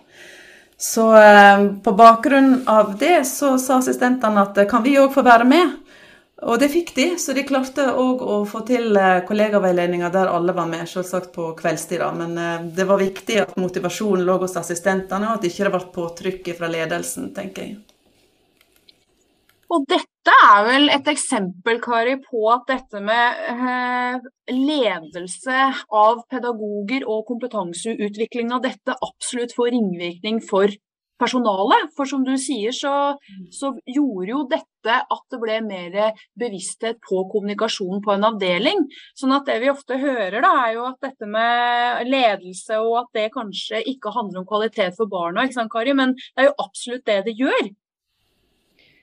Så 0.83 1.04
eh, 1.14 1.69
på 1.85 1.95
bakgrunn 1.95 2.64
av 2.66 2.97
det 2.99 3.21
så 3.28 3.54
sa 3.61 3.78
assistentene 3.78 4.49
at 4.49 4.64
kan 4.71 4.83
vi 4.83 4.97
òg 4.99 5.12
få 5.14 5.23
være 5.23 5.47
med? 5.47 5.76
Og 6.43 6.59
det 6.59 6.73
fikk 6.73 6.91
de, 6.97 7.05
så 7.23 7.35
de 7.37 7.45
klarte 7.47 7.85
òg 8.03 8.23
å 8.27 8.41
få 8.49 8.65
til 8.67 8.97
eh, 8.99 9.21
kollegaveiledninger 9.29 10.11
der 10.11 10.31
alle 10.33 10.55
var 10.57 10.67
med, 10.71 10.89
selvsagt 10.91 11.31
på 11.37 11.53
kveldstid. 11.59 12.03
Men 12.19 12.35
eh, 12.35 12.67
det 12.75 12.87
var 12.89 12.99
viktig 12.99 13.39
at 13.45 13.55
motivasjonen 13.61 14.27
lå 14.27 14.41
hos 14.43 14.59
assistentene, 14.59 15.29
og 15.29 15.39
at 15.39 15.47
det 15.47 15.53
ikke 15.53 15.71
ble 15.71 15.83
påtrykk 15.95 16.53
fra 16.59 16.71
ledelsen, 16.73 17.31
tenker 17.37 17.69
jeg. 17.69 17.81
Og 19.73 19.87
dette 19.89 20.33
er 20.51 20.65
vel 20.67 20.91
et 20.93 21.07
eksempel, 21.09 21.79
Kari, 21.81 22.19
på 22.27 22.43
at 22.53 22.67
dette 22.69 23.01
med 23.01 23.47
eh, 23.55 24.19
ledelse 24.53 25.69
av 25.95 26.25
pedagoger 26.31 27.07
og 27.07 27.23
kompetanseutvikling 27.31 28.51
av 28.53 28.67
dette 28.67 28.99
absolutt 28.99 29.55
får 29.57 29.73
ringvirkning 29.77 30.43
for 30.45 30.75
personalet. 31.23 31.91
For 31.97 32.09
som 32.09 32.25
du 32.26 32.35
sier, 32.41 32.75
så, 32.76 32.95
så, 33.55 33.73
gjorde 33.87 34.31
jo 34.31 34.45
dette 34.50 34.99
at 35.00 35.25
det 35.31 35.41
ble 35.43 35.59
mer 35.64 35.99
bevissthet 36.38 36.99
på 37.07 37.25
kommunikasjon 37.33 38.02
på 38.05 38.14
en 38.17 38.29
avdeling. 38.33 38.87
Sånn 39.19 39.35
at 39.37 39.47
det 39.49 39.61
vi 39.62 39.71
ofte 39.73 39.99
hører, 40.02 40.41
da, 40.43 40.52
er 40.67 40.79
jo 40.79 40.88
at 40.91 40.99
dette 41.07 41.29
med 41.31 42.09
ledelse 42.11 42.81
og 42.83 42.99
at 43.05 43.12
det 43.21 43.29
kanskje 43.35 43.85
ikke 43.95 44.14
handler 44.14 44.43
om 44.43 44.49
kvalitet 44.49 44.99
for 44.99 45.11
barna, 45.11 45.47
ikke 45.47 45.61
sant, 45.61 45.73
Kari? 45.73 45.95
men 45.97 46.17
det 46.19 46.45
er 46.45 46.50
jo 46.50 46.59
absolutt 46.67 47.07
det 47.09 47.23
det 47.29 47.38
gjør. 47.38 47.73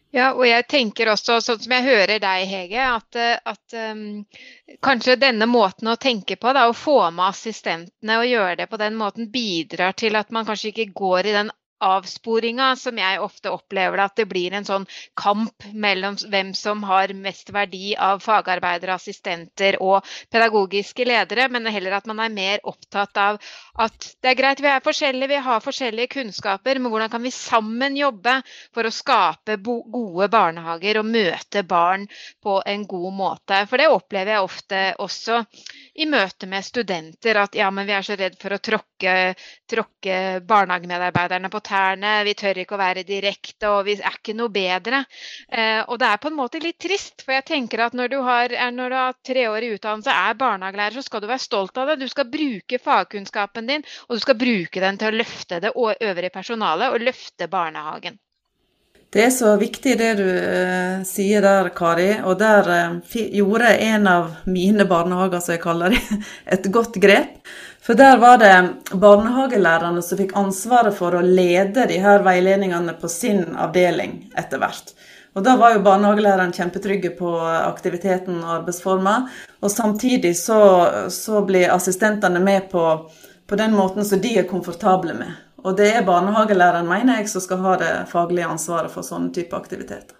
Ja, 0.09 0.31
og 0.33 0.41
jeg 0.47 0.65
tenker 0.65 1.11
også, 1.11 1.35
sånn 1.45 1.59
som 1.61 1.73
jeg 1.75 1.85
hører 1.85 2.17
deg, 2.21 2.45
Hege, 2.49 2.81
at, 2.81 3.17
at 3.51 3.75
um, 3.77 4.23
kanskje 4.81 5.19
denne 5.21 5.45
måten 5.45 5.91
å 5.91 5.99
tenke 6.01 6.33
på, 6.41 6.49
da, 6.57 6.65
å 6.65 6.73
få 6.73 7.11
med 7.13 7.27
assistentene 7.27 8.17
og 8.17 8.25
gjøre 8.25 8.55
det 8.63 8.67
på 8.71 8.79
den 8.81 8.97
måten, 8.97 9.29
bidrar 9.29 9.93
til 10.01 10.17
at 10.17 10.33
man 10.33 10.47
kanskje 10.49 10.71
ikke 10.71 10.87
går 10.97 11.29
i 11.29 11.35
den 11.37 11.53
avsporinga 11.79 12.73
som 12.79 12.97
jeg 12.99 13.19
ofte 13.23 13.51
opplever 13.51 14.01
at 14.03 14.15
det 14.19 14.25
blir 14.29 14.53
en 14.55 14.67
sånn 14.67 14.85
kamp 15.19 15.65
mellom 15.73 16.17
hvem 16.31 16.51
som 16.57 16.83
har 16.87 17.13
mest 17.15 17.51
verdi 17.55 17.93
av 17.95 18.21
fagarbeidere, 18.23 18.97
assistenter 18.99 19.79
og 19.83 20.05
pedagogiske 20.31 21.07
ledere, 21.07 21.47
men 21.49 21.67
heller 21.71 21.97
at 21.99 22.09
man 22.09 22.19
er 22.23 22.33
mer 22.33 22.63
opptatt 22.67 23.17
av 23.17 23.39
at 23.79 24.09
det 24.19 24.33
er 24.33 24.39
greit, 24.39 24.63
vi 24.63 24.71
er 24.71 24.83
forskjellige, 24.83 25.31
vi 25.31 25.41
har 25.45 25.63
forskjellige 25.63 26.13
kunnskaper, 26.17 26.79
men 26.79 26.91
hvordan 26.91 27.11
kan 27.13 27.23
vi 27.23 27.31
sammen 27.35 27.97
jobbe 27.97 28.39
for 28.75 28.87
å 28.87 28.93
skape 28.93 29.59
gode 29.63 30.29
barnehager 30.31 30.99
og 30.99 31.09
møte 31.09 31.63
barn 31.63 32.07
på 32.43 32.59
en 32.65 32.85
god 32.89 33.15
måte? 33.15 33.63
For 33.69 33.79
det 33.79 33.89
opplever 33.93 34.35
jeg 34.35 34.47
ofte 34.49 34.83
også 34.99 35.43
i 35.95 36.07
møte 36.09 36.49
med 36.49 36.65
studenter, 36.65 37.39
at 37.39 37.55
ja, 37.55 37.69
men 37.71 37.87
vi 37.87 37.95
er 37.95 38.05
så 38.05 38.17
redd 38.19 38.37
for 38.41 38.55
å 38.55 38.61
tråkke, 38.63 38.88
tråkke 39.69 40.15
barnehagemedarbeiderne 40.49 41.49
på 41.53 41.61
tærne, 41.63 42.13
vi 42.27 42.33
tør 42.37 42.59
ikke 42.63 42.75
å 42.75 42.81
være 42.81 43.05
direkte, 43.07 43.69
og 43.69 43.85
vi 43.87 43.95
er 43.99 44.17
ikke 44.17 44.35
noe 44.37 44.51
bedre. 44.53 45.03
Eh, 45.47 45.81
og 45.85 45.99
det 46.01 46.09
er 46.09 46.21
på 46.21 46.31
en 46.31 46.37
måte 46.39 46.61
litt 46.63 46.79
trist, 46.81 47.23
for 47.23 47.37
jeg 47.37 47.47
tenker 47.49 47.85
at 47.85 47.97
når 47.97 48.13
du 48.13 48.19
har, 48.25 48.55
når 48.75 48.89
du 48.89 48.99
har 48.99 49.19
tre 49.31 49.47
år 49.49 49.67
i 49.67 49.73
utdannelse, 49.75 50.15
er 50.27 50.39
barnehagelærer, 50.39 50.99
så 50.99 51.05
skal 51.05 51.23
du 51.23 51.29
være 51.31 51.47
stolt 51.47 51.77
av 51.77 51.93
det. 51.93 51.99
Du 52.03 52.07
skal 52.11 52.29
bruke 52.31 52.81
fagkunnskapen 52.83 53.69
din, 53.69 53.85
og 54.07 54.17
du 54.17 54.23
skal 54.25 54.39
bruke 54.39 54.83
den 54.83 54.99
til 54.99 55.11
å 55.11 55.19
løfte 55.21 55.61
det 55.63 55.75
øvrige 55.77 56.33
personalet 56.33 56.93
og 56.93 57.07
løfte 57.07 57.47
barnehagen. 57.51 58.19
Det 59.09 59.23
er 59.25 59.31
så 59.33 59.55
viktig 59.57 59.95
det 59.97 60.09
du 60.19 60.27
uh, 60.27 60.99
sier 61.07 61.41
der, 61.41 61.71
Kari. 61.73 62.11
Og 62.29 62.35
der 62.37 62.67
uh, 62.69 63.15
gjorde 63.33 63.71
en 63.81 64.05
av 64.09 64.35
mine 64.45 64.85
barnehager, 64.89 65.41
som 65.41 65.55
jeg 65.55 65.63
kaller 65.63 65.95
det, 65.95 66.19
et 66.53 66.69
godt 66.69 66.99
grep. 67.01 67.39
For 67.89 67.97
der 67.97 68.19
var 68.21 68.37
det 68.37 68.53
barnehagelærerne 69.01 70.03
som 70.05 70.19
fikk 70.19 70.35
ansvaret 70.37 70.93
for 70.93 71.15
å 71.17 71.23
lede 71.25 71.87
de 71.89 71.95
her 71.97 72.21
veiledningene 72.21 72.93
på 73.01 73.09
sin 73.09 73.55
avdeling 73.57 74.11
etter 74.37 74.61
hvert. 74.61 74.91
Og 75.33 75.41
da 75.47 75.55
var 75.57 75.73
jo 75.73 75.81
barnehagelæreren 75.87 76.53
kjempetrygge 76.53 77.15
på 77.17 77.31
aktiviteten 77.41 78.37
og 78.43 78.51
arbeidsformer. 78.59 79.25
Og 79.65 79.73
samtidig 79.73 80.35
så, 80.37 80.59
så 81.09 81.41
blir 81.49 81.73
assistentene 81.73 82.37
med 82.45 82.69
på, 82.69 82.85
på 83.49 83.57
den 83.57 83.73
måten 83.73 84.05
som 84.05 84.21
de 84.21 84.35
er 84.37 84.49
komfortable 84.53 85.17
med. 85.17 85.33
Og 85.65 85.73
det 85.81 85.89
er 85.89 86.05
barnehagelæreren, 86.05 86.85
mener 86.93 87.23
jeg, 87.23 87.33
som 87.33 87.41
skal 87.41 87.65
ha 87.65 87.75
det 87.81 87.91
faglige 88.13 88.53
ansvaret 88.53 88.93
for 88.93 89.01
sånne 89.01 89.33
type 89.33 89.57
aktiviteter. 89.57 90.18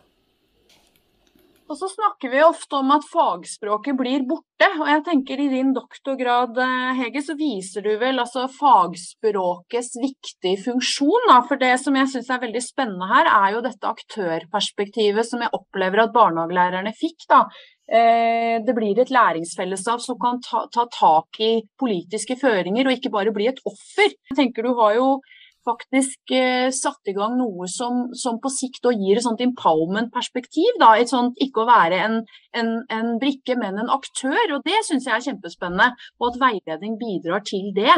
Og 1.70 1.78
så 1.78 1.86
snakker 1.92 2.32
vi 2.34 2.40
ofte 2.42 2.80
om 2.80 2.90
at 2.96 3.06
fagspråket 3.06 3.98
blir 3.98 4.24
borte. 4.26 4.68
Og 4.82 4.88
jeg 4.90 5.04
tenker 5.06 5.42
i 5.44 5.50
din 5.52 5.70
doktorgrad, 5.76 6.58
eh, 6.58 6.98
Hege, 6.98 7.22
så 7.22 7.36
viser 7.38 7.86
du 7.86 7.92
vel 8.02 8.18
altså 8.18 8.48
fagspråkets 8.50 10.00
viktige 10.02 10.58
funksjon. 10.64 11.30
Da. 11.30 11.38
For 11.46 11.62
det 11.62 11.76
som 11.84 11.96
jeg 11.96 12.10
syns 12.10 12.32
er 12.34 12.42
veldig 12.42 12.64
spennende 12.66 13.10
her, 13.14 13.30
er 13.30 13.54
jo 13.54 13.62
dette 13.62 13.92
aktørperspektivet 13.94 15.30
som 15.30 15.46
jeg 15.46 15.54
opplever 15.54 16.08
at 16.08 16.16
barnehagelærerne 16.16 16.96
fikk. 16.98 17.28
da. 17.30 17.46
Eh, 17.90 18.58
det 18.66 18.74
blir 18.74 18.98
et 18.98 19.14
læringsfellesskap 19.14 20.02
som 20.02 20.18
kan 20.18 20.42
ta, 20.42 20.66
ta 20.74 20.86
tak 20.90 21.40
i 21.40 21.62
politiske 21.78 22.38
føringer, 22.38 22.86
og 22.86 22.98
ikke 22.98 23.14
bare 23.14 23.34
bli 23.34 23.48
et 23.48 23.62
offer. 23.66 24.10
Jeg 24.10 24.38
tenker 24.42 24.64
Du 24.64 24.74
har 24.82 24.98
jo 24.98 25.20
faktisk 25.68 26.34
eh, 26.36 26.70
satt 26.74 27.10
i 27.10 27.16
gang 27.16 27.36
noe 27.40 27.68
som, 27.72 28.08
som 28.18 28.40
på 28.42 28.52
sikt 28.54 28.86
gir 28.90 29.20
et 29.20 29.26
sånt 29.26 29.42
empowerment-perspektiv. 29.44 30.80
Et 31.00 31.12
sånt 31.12 31.40
ikke 31.44 31.64
å 31.64 31.70
være 31.70 32.00
en, 32.06 32.22
en, 32.58 32.72
en, 32.94 33.12
brikke, 33.22 33.58
men 33.60 33.82
en 33.82 33.92
aktør. 33.94 34.56
og 34.56 34.64
Det 34.66 34.80
syns 34.88 35.10
jeg 35.10 35.16
er 35.18 35.28
kjempespennende. 35.32 35.92
Og 36.20 36.32
at 36.32 36.40
veiledning 36.42 36.98
bidrar 37.02 37.44
til 37.48 37.70
det. 37.76 37.98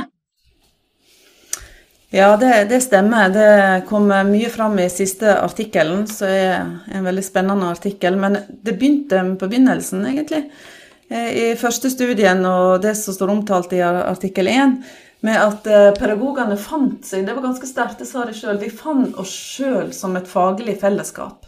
Ja, 2.12 2.34
det, 2.36 2.51
det, 2.68 2.82
stemmer. 2.84 3.32
Det 3.32 3.86
kom 3.88 4.10
mye 4.10 4.50
fram 4.51 4.75
i 4.84 4.89
siste 4.91 5.32
artikkelen, 5.39 6.03
som 6.12 6.27
er 6.27 6.58
en 6.91 7.08
veldig 7.08 7.24
spennende 7.24 7.70
artikkel. 7.72 8.20
Men 8.20 8.41
det 8.51 8.75
begynte 8.75 9.24
på 9.39 9.48
begynnelsen, 9.48 10.03
egentlig. 10.10 10.44
Eh, 11.12 11.30
I 11.30 11.46
første 11.60 11.91
studien 11.94 12.44
og 12.48 12.82
det 12.84 12.98
som 13.00 13.15
står 13.15 13.32
omtalt 13.38 13.77
i 13.77 13.82
artikkel 13.86 14.51
1 14.51 14.75
med 15.22 15.38
at 15.38 15.68
eh, 15.70 15.92
pedagogene 15.98 16.58
fant 16.58 17.06
seg 17.06 17.28
Det 17.28 17.36
var 17.38 17.46
ganske 17.46 17.70
sterkt, 17.70 18.00
det 18.01 18.10
sa 18.10 18.25
de 18.25 18.36
sjøl. 18.36 18.60
Vi 18.62 18.72
fant 18.74 19.18
oss 19.22 19.32
sjøl 19.32 19.92
som 19.94 20.18
et 20.18 20.30
faglig 20.30 20.80
fellesskap. 20.82 21.46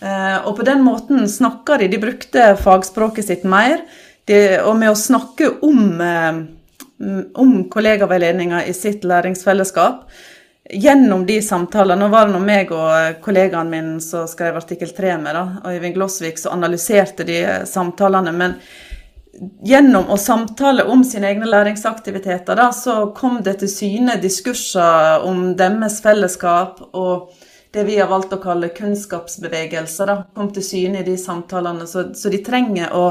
Eh, 0.00 0.38
og 0.44 0.56
på 0.58 0.64
den 0.66 0.84
måten 0.84 1.28
snakka 1.28 1.80
de. 1.82 1.90
De 1.92 2.00
brukte 2.00 2.54
fagspråket 2.60 3.28
sitt 3.28 3.44
mer. 3.48 3.84
Og 4.66 4.72
med 4.74 4.90
å 4.90 4.98
snakke 4.98 5.52
om, 5.62 6.00
eh, 6.00 6.40
om 7.38 7.52
kollegaveiledninga 7.70 8.64
i 8.66 8.72
sitt 8.74 9.04
læringsfellesskap 9.04 10.08
gjennom 10.70 11.26
de 11.26 11.36
samtalene 11.42 12.00
Nå 12.00 12.08
var 12.10 12.26
det 12.26 12.34
nå 12.34 12.40
meg 12.42 12.72
og 12.74 13.20
kollegaen 13.22 13.70
min 13.70 13.92
som 14.02 14.26
skrev 14.26 14.56
artikkel 14.58 14.90
3 14.90 15.12
med, 15.22 15.36
da, 15.36 15.70
Øyvind 15.70 15.94
Glossvik, 15.94 16.38
som 16.38 16.56
analyserte 16.56 17.26
de 17.28 17.38
samtalene. 17.70 18.32
men 18.32 18.56
gjennom 19.64 20.10
å 20.10 20.16
samtale 20.20 20.84
om 20.90 21.04
sine 21.04 21.30
egne 21.30 21.48
læringsaktiviteter, 21.48 22.56
da, 22.58 22.70
så 22.72 23.10
kom 23.16 23.40
det 23.44 23.58
til 23.60 23.70
syne 23.70 24.16
diskurser 24.22 25.24
om 25.26 25.50
deres 25.58 26.00
fellesskap 26.04 26.82
og 26.92 27.32
det 27.74 27.84
vi 27.84 27.98
har 27.98 28.08
valgt 28.08 28.32
å 28.32 28.40
kalle 28.40 28.72
kunnskapsbevegelser, 28.76 30.08
da, 30.08 30.20
kom 30.36 30.52
til 30.54 30.64
syne 30.64 31.02
i 31.02 31.06
de 31.06 31.16
samtalene. 31.20 31.88
Så 31.88 32.30
de 32.32 32.40
trenger 32.44 32.94
å, 32.96 33.08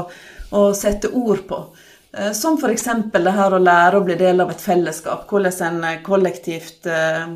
å, 0.50 0.62
sette 0.74 1.12
ord 1.14 1.44
på. 1.46 1.60
Eh, 2.16 2.32
som 2.34 2.58
f.eks. 2.58 2.88
det 3.12 3.36
her 3.36 3.54
å 3.54 3.62
lære 3.62 4.00
å 4.00 4.06
bli 4.06 4.16
del 4.18 4.42
av 4.42 4.50
et 4.50 4.64
fellesskap. 4.64 5.28
Hvordan 5.30 5.84
en 5.86 6.02
kollektivt 6.06 6.88
eh, 6.90 7.28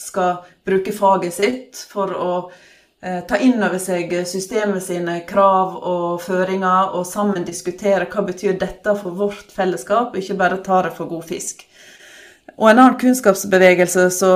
skal 0.00 0.40
bruke 0.64 0.94
faget 0.96 1.36
sitt 1.36 1.84
for 1.90 2.16
å 2.16 2.32
Eh, 2.48 2.67
ta 3.00 3.38
inn 3.38 3.62
over 3.62 3.78
seg 3.78 4.10
systemet 4.26 4.82
sine 4.82 5.20
krav 5.28 5.76
og 5.86 6.22
føringer, 6.24 6.94
og 6.98 7.06
sammen 7.06 7.46
diskutere 7.46 8.08
hva 8.10 8.24
betyr 8.26 8.58
dette 8.58 8.94
for 8.98 9.14
vårt 9.14 9.54
fellesskap, 9.54 10.16
ikke 10.18 10.38
bare 10.40 10.58
ta 10.66 10.82
det 10.88 10.96
for 10.96 11.10
god 11.10 11.28
fisk. 11.28 11.62
Og 12.58 12.72
en 12.72 12.80
annen 12.82 12.98
kunnskapsbevegelse, 12.98 14.08
så 14.10 14.32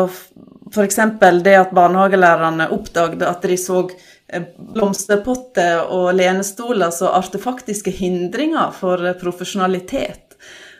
f.eks. 0.73 1.01
det 1.43 1.57
at 1.59 1.75
barnehagelærerne 1.75 2.71
oppdaget 2.71 3.25
at 3.27 3.43
de 3.43 3.59
så 3.59 3.83
blomsterpotter 4.57 5.91
og 5.93 6.13
lenestoler 6.17 6.93
som 6.95 7.13
artefaktiske 7.19 7.91
hindringer 7.91 8.71
for 8.77 9.11
profesjonalitet. 9.21 10.32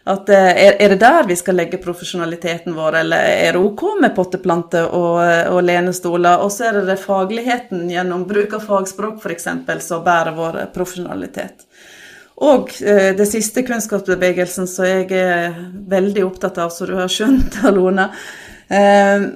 At 0.05 0.31
er, 0.35 0.75
er, 0.83 0.89
det 0.91 0.99
der 0.99 1.27
vi 1.29 1.37
skal 1.39 1.55
legge 1.61 1.79
profesjonaliteten 1.79 2.75
vår, 2.75 2.97
eller 3.05 3.23
er 3.23 3.55
det 3.55 3.61
OK 3.63 3.85
med 4.03 4.15
potteplanter 4.17 4.89
og, 4.91 5.21
og 5.53 5.61
lenestoler? 5.63 6.43
Og 6.43 6.51
så 6.51 6.69
er 6.69 6.81
det, 6.81 6.89
det 6.91 6.99
fagligheten 7.05 7.85
gjennom 7.91 8.25
bruk 8.27 8.57
av 8.59 8.67
fagspråk 8.67 9.23
f.eks. 9.23 9.47
som 9.87 10.03
bærer 10.03 10.35
vår 10.35 10.59
profesjonalitet. 10.75 11.63
Og 12.43 12.75
eh, 12.83 13.13
det 13.15 13.29
siste 13.31 13.63
kunnskapsbevegelsen 13.63 14.67
som 14.67 14.89
jeg 14.89 15.07
er 15.15 15.55
veldig 15.93 16.27
opptatt 16.27 16.59
av, 16.59 16.75
som 16.75 16.91
du 16.91 16.97
har 16.99 17.13
skjønt, 17.13 17.61
Alona. 17.69 18.11
Eh, 18.67 19.31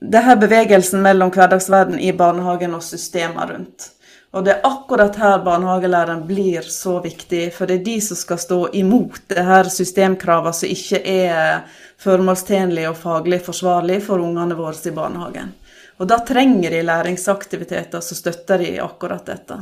det 0.00 0.26
her 0.26 0.42
bevegelsen 0.42 1.04
mellom 1.04 1.30
hverdagsverden 1.30 2.00
i 2.02 2.10
barnehagen 2.16 2.74
og 2.74 2.82
systemer 2.82 3.54
rundt. 3.54 3.92
Og 4.30 4.44
det 4.46 4.52
er 4.52 4.66
akkurat 4.66 5.16
her 5.18 5.40
barnehagelæreren 5.42 6.22
blir 6.26 6.62
så 6.62 7.00
viktig, 7.02 7.48
for 7.54 7.66
det 7.66 7.80
er 7.80 7.86
de 7.88 7.96
som 8.04 8.18
skal 8.18 8.38
stå 8.38 8.58
imot 8.78 9.24
det 9.32 9.42
her 9.42 9.66
systemkravene 9.66 10.54
som 10.54 10.70
ikke 10.70 11.00
er 11.02 11.64
formålstjenlige 12.00 12.92
og 12.92 13.00
faglig 13.00 13.40
forsvarlig 13.48 13.98
for 14.06 14.22
ungene 14.22 14.54
våre 14.58 14.78
i 14.86 14.94
barnehagen. 14.94 15.50
Og 15.98 16.08
da 16.08 16.20
trenger 16.24 16.70
de 16.70 16.84
læringsaktiviteter 16.86 18.00
som 18.00 18.16
støtter 18.16 18.62
de 18.62 18.76
akkurat 18.80 19.26
dette. 19.26 19.58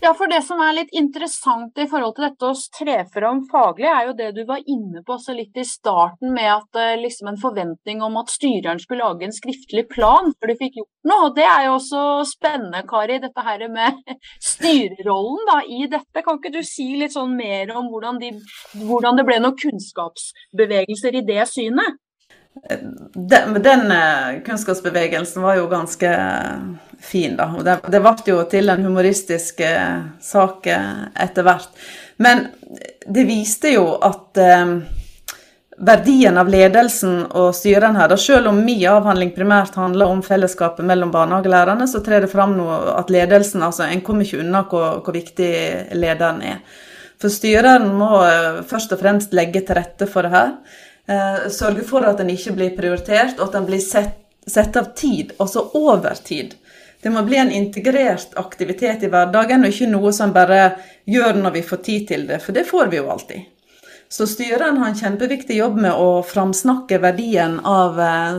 Ja, 0.00 0.14
for 0.14 0.28
Det 0.28 0.42
som 0.44 0.60
er 0.60 0.74
litt 0.76 0.92
interessant 0.94 1.78
i 1.80 1.86
forhold 1.88 2.14
til 2.16 2.26
dette 2.26 2.48
å 2.50 2.56
tre 2.78 2.96
fram 3.14 3.40
faglig, 3.50 3.88
er 3.88 4.02
jo 4.06 4.12
det 4.18 4.28
du 4.36 4.42
var 4.48 4.60
inne 4.68 5.00
på 5.06 5.16
så 5.18 5.32
litt 5.34 5.56
i 5.56 5.64
starten, 5.64 6.34
med 6.36 6.50
at 6.52 6.78
uh, 6.78 6.98
liksom 7.00 7.30
en 7.30 7.40
forventning 7.40 8.02
om 8.04 8.18
at 8.20 8.30
styreren 8.30 8.78
skulle 8.82 9.06
lage 9.06 9.24
en 9.26 9.34
skriftlig 9.34 9.86
plan 9.88 10.30
før 10.36 10.52
du 10.52 10.60
fikk 10.60 10.78
gjort 10.82 11.10
noe. 11.10 11.30
og 11.30 11.34
Det 11.38 11.46
er 11.48 11.64
jo 11.66 11.74
også 11.78 12.04
spennende, 12.28 12.84
Kari, 12.90 13.18
dette 13.24 13.46
her 13.48 13.66
med 13.72 14.02
styrerollen 14.52 15.48
da, 15.48 15.58
i 15.64 15.88
dette. 15.96 16.24
Kan 16.26 16.42
ikke 16.42 16.54
du 16.58 16.62
si 16.66 16.90
litt 17.00 17.16
sånn 17.16 17.32
mer 17.38 17.72
om 17.72 17.88
hvordan, 17.90 18.20
de, 18.20 18.34
hvordan 18.84 19.16
det 19.16 19.26
ble 19.26 19.40
noen 19.40 19.56
kunnskapsbevegelser 19.64 21.22
i 21.22 21.24
det 21.32 21.48
synet? 21.50 22.02
Den, 23.14 23.62
den 23.62 23.90
eh, 23.92 24.42
kunnskapsbevegelsen 24.46 25.42
var 25.42 25.58
jo 25.60 25.68
ganske 25.70 26.10
fin, 27.00 27.36
da. 27.36 27.50
Det, 27.64 27.78
det 27.92 28.00
ble 28.02 28.14
jo 28.26 28.42
til 28.50 28.72
en 28.72 28.84
humoristisk 28.86 29.60
eh, 29.64 30.02
sak 30.22 30.66
eh, 30.70 31.06
etter 31.26 31.46
hvert. 31.46 31.72
Men 32.22 32.46
det 33.06 33.26
viste 33.28 33.74
jo 33.74 33.90
at 34.04 34.40
eh, 34.40 34.64
verdien 35.76 36.40
av 36.40 36.48
ledelsen 36.50 37.26
og 37.26 37.52
styren 37.56 37.98
her, 37.98 38.08
da 38.10 38.18
selv 38.20 38.50
om 38.50 38.62
min 38.64 38.86
avhandling 38.90 39.34
primært 39.36 39.76
handler 39.76 40.10
om 40.10 40.24
fellesskapet 40.24 40.86
mellom 40.88 41.12
barnehagelærerne, 41.14 41.88
så 41.88 42.00
trer 42.04 42.24
det 42.24 42.32
fram 42.32 42.56
nå 42.56 42.66
at 42.96 43.12
ledelsen 43.12 43.64
altså 43.66 43.88
En 43.90 44.04
kommer 44.04 44.24
ikke 44.24 44.40
unna 44.40 44.64
hvor, 44.70 45.02
hvor 45.04 45.16
viktig 45.16 45.52
lederen 45.94 46.42
er. 46.42 46.60
For 47.20 47.32
styreren 47.32 47.86
må 47.96 48.10
først 48.68 48.90
og 48.92 49.00
fremst 49.00 49.32
legge 49.32 49.62
til 49.64 49.78
rette 49.78 50.08
for 50.08 50.26
det 50.26 50.34
her. 50.34 50.50
Sørge 51.06 51.84
for 51.86 52.02
at 52.02 52.18
den 52.18 52.32
ikke 52.32 52.56
blir 52.56 52.72
prioritert, 52.74 53.36
og 53.38 53.48
at 53.48 53.58
den 53.58 53.66
blir 53.68 53.82
sett, 53.82 54.76
av 54.76 54.92
tid, 54.98 55.32
altså 55.38 55.68
over 55.78 56.18
tid. 56.24 56.54
Det 57.02 57.10
må 57.14 57.22
bli 57.22 57.36
en 57.38 57.52
integrert 57.52 58.32
aktivitet 58.40 59.04
i 59.06 59.10
hverdagen, 59.12 59.62
og 59.62 59.70
ikke 59.70 59.90
noe 59.90 60.10
som 60.14 60.32
bare 60.34 60.72
gjør 61.06 61.38
når 61.38 61.58
vi 61.58 61.66
får 61.66 61.82
tid 61.86 62.08
til 62.08 62.26
det, 62.26 62.40
for 62.42 62.56
det 62.56 62.66
får 62.66 62.90
vi 62.90 62.98
jo 62.98 63.10
alltid. 63.12 63.52
Så 64.08 64.26
styreren 64.26 64.78
har 64.78 64.88
en 64.88 64.98
kjempeviktig 64.98 65.56
jobb 65.58 65.80
med 65.82 65.98
å 65.98 66.22
framsnakke 66.22 67.00
verdien 67.02 67.58
av 67.66 67.98
eh, 68.00 68.38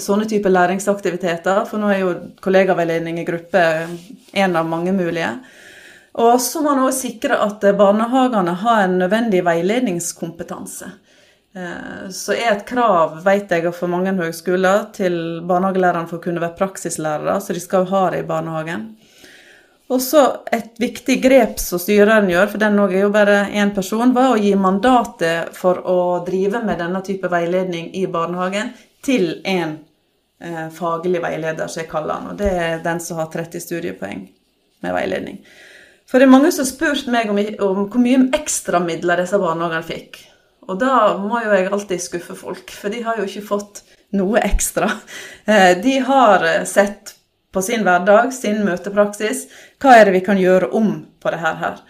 sånne 0.00 0.28
typer 0.28 0.52
læringsaktiviteter, 0.52 1.64
for 1.68 1.80
nå 1.80 1.92
er 1.92 2.02
jo 2.02 2.14
kollegaveiledning 2.44 3.20
i 3.22 3.26
gruppe 3.28 3.62
en 4.32 4.56
av 4.56 4.68
mange 4.68 4.92
mulige. 4.92 5.30
Og 6.20 6.36
så 6.44 6.60
må 6.60 6.74
man 6.74 6.84
òg 6.90 6.92
sikre 6.92 7.40
at 7.40 7.64
barnehagene 7.76 8.52
har 8.60 8.82
en 8.84 8.98
nødvendig 9.00 9.40
veiledningskompetanse. 9.46 10.90
Eh, 11.54 12.08
så 12.10 12.32
er 12.32 12.54
et 12.54 12.66
krav, 12.68 13.18
vet 13.24 13.50
jeg, 13.52 13.68
for 13.76 13.90
mange 13.92 14.14
høgskoler 14.16 14.86
til 14.96 15.14
barnehagelærerne 15.48 16.08
for 16.08 16.20
å 16.20 16.24
kunne 16.24 16.40
være 16.40 16.56
praksislærere, 16.56 17.36
så 17.44 17.52
de 17.52 17.60
skal 17.60 17.88
ha 17.90 18.06
det 18.14 18.22
i 18.22 18.28
barnehagen. 18.28 18.86
Og 19.92 20.00
så 20.00 20.22
et 20.54 20.78
viktig 20.80 21.18
grep 21.20 21.58
som 21.60 21.80
styreren 21.82 22.30
gjør, 22.30 22.48
for 22.54 22.62
den 22.62 22.78
er 22.80 22.94
jo 23.02 23.10
bare 23.12 23.42
én 23.52 23.74
person, 23.76 24.14
var 24.16 24.32
å 24.32 24.40
gi 24.40 24.54
mandatet 24.56 25.52
for 25.56 25.82
å 25.84 26.22
drive 26.24 26.62
med 26.64 26.80
denne 26.80 27.02
type 27.04 27.28
veiledning 27.28 27.90
i 28.00 28.06
barnehagen 28.08 28.72
til 29.04 29.42
en 29.44 29.76
eh, 30.40 30.70
faglig 30.72 31.20
veileder, 31.20 31.68
som 31.68 31.82
jeg 31.82 31.90
kaller 31.92 32.16
han. 32.16 32.32
Og 32.32 32.40
det 32.40 32.48
er 32.48 32.80
den 32.86 33.04
som 33.04 33.20
har 33.20 33.28
30 33.34 33.66
studiepoeng 33.66 34.24
med 34.82 34.96
veiledning. 34.96 35.42
For 36.08 36.16
det 36.16 36.24
er 36.24 36.32
mange 36.32 36.48
som 36.54 36.64
har 36.64 36.72
spurt 36.72 37.12
meg 37.12 37.28
om, 37.28 37.44
om 37.68 37.84
hvor 37.84 38.00
mye 38.00 38.30
ekstramidler 38.40 39.20
disse 39.20 39.40
barnehagene 39.40 39.84
fikk. 39.84 40.22
Og 40.68 40.78
da 40.78 41.16
må 41.18 41.40
jo 41.42 41.54
jeg 41.54 41.70
alltid 41.72 42.02
skuffe 42.02 42.36
folk, 42.38 42.70
for 42.70 42.92
de 42.92 43.02
har 43.02 43.18
jo 43.18 43.26
ikke 43.26 43.46
fått 43.48 43.82
noe 44.16 44.42
ekstra. 44.44 44.90
Eh, 45.42 45.72
de 45.82 45.96
har 46.06 46.44
eh, 46.46 46.64
sett 46.70 47.16
på 47.50 47.58
sin 47.66 47.82
hverdag, 47.82 48.28
sin 48.30 48.60
møtepraksis, 48.62 49.48
hva 49.82 49.96
er 49.98 50.06
det 50.06 50.12
vi 50.14 50.20
kan 50.22 50.38
gjøre 50.38 50.68
om 50.78 50.92
på 51.18 51.32
det 51.34 51.40
her. 51.42 51.80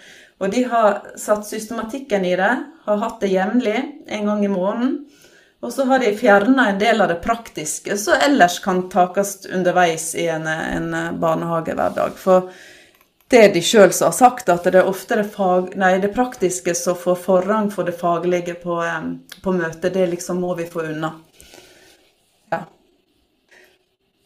Og 0.41 0.55
de 0.55 0.63
har 0.71 1.03
satt 1.21 1.45
systematikken 1.45 2.25
i 2.25 2.33
det, 2.41 2.55
har 2.87 3.03
hatt 3.03 3.21
det 3.21 3.29
jevnlig, 3.35 3.77
en 4.09 4.31
gang 4.31 4.41
i 4.47 4.49
måneden. 4.49 4.95
Og 5.61 5.75
så 5.75 5.85
har 5.91 6.01
de 6.01 6.15
fjerna 6.17 6.71
en 6.71 6.81
del 6.81 7.05
av 7.05 7.13
det 7.13 7.21
praktiske 7.23 7.99
som 8.01 8.25
ellers 8.25 8.57
kan 8.65 8.87
takes 8.91 9.45
underveis 9.53 10.09
i 10.17 10.31
en, 10.33 10.49
en 10.49 11.21
barnehagehverdag. 11.21 12.17
For 12.19 12.49
det 13.33 13.47
de 13.55 13.63
sjøl 13.65 13.89
har 13.89 14.13
sagt, 14.15 14.51
at 14.53 14.67
det 14.69 14.81
er 14.83 14.89
ofte 14.89 15.17
det, 15.19 15.27
fag, 15.33 15.73
nei, 15.81 15.95
det 16.03 16.13
praktiske 16.15 16.75
som 16.77 16.99
får 16.99 17.19
forrang 17.25 17.71
for 17.73 17.89
det 17.89 17.97
faglige 17.99 18.59
på, 18.61 18.79
på 19.43 19.55
møtet. 19.57 19.93
Det 19.95 20.07
liksom 20.13 20.43
må 20.45 20.55
vi 20.59 20.69
få 20.69 20.85
unna. 20.91 21.15
Ja. 22.53 22.63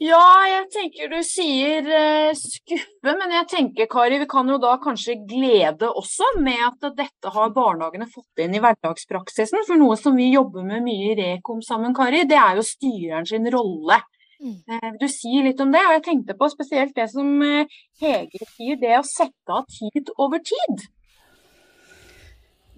Ja, 0.02 0.24
jeg 0.50 0.66
tenker 0.74 1.12
du 1.14 1.20
sier 1.24 1.86
uh, 1.86 2.32
skuffe, 2.36 3.14
men 3.14 3.32
jeg 3.38 3.48
tenker 3.48 3.88
Kari, 3.88 4.18
vi 4.20 4.28
kan 4.28 4.50
jo 4.50 4.58
da 4.60 4.74
kanskje 4.82 5.16
glede 5.22 5.88
også 5.88 6.34
med 6.42 6.66
at 6.66 6.90
dette 6.98 7.32
har 7.32 7.54
barnehagene 7.54 8.10
fått 8.10 8.42
inn 8.44 8.58
i 8.58 8.60
hverdagspraksisen. 8.60 9.62
For 9.68 9.80
noe 9.80 9.96
som 10.00 10.18
vi 10.18 10.32
jobber 10.34 10.66
med 10.66 10.84
mye 10.84 11.14
i 11.14 11.16
Rekom 11.22 11.62
sammen, 11.64 11.94
Kari, 11.96 12.26
det 12.28 12.36
er 12.42 12.58
jo 12.58 12.66
styreren 12.66 13.30
sin 13.30 13.48
rolle. 13.54 14.02
Mm. 14.40 14.58
Eh, 14.68 14.90
du 15.00 15.06
sier 15.08 15.46
litt 15.46 15.60
om 15.64 15.72
det, 15.72 15.82
og 15.86 15.96
jeg 15.96 16.04
tenkte 16.10 16.36
på 16.38 16.50
spesielt 16.52 16.96
det 16.96 17.08
som 17.12 17.30
eh, 17.44 17.78
Hege 18.02 18.50
sier, 18.52 18.76
det 18.80 18.98
å 18.98 19.06
sette 19.06 19.56
av 19.56 19.64
tid 19.72 20.12
over 20.20 20.42
tid. 20.44 20.86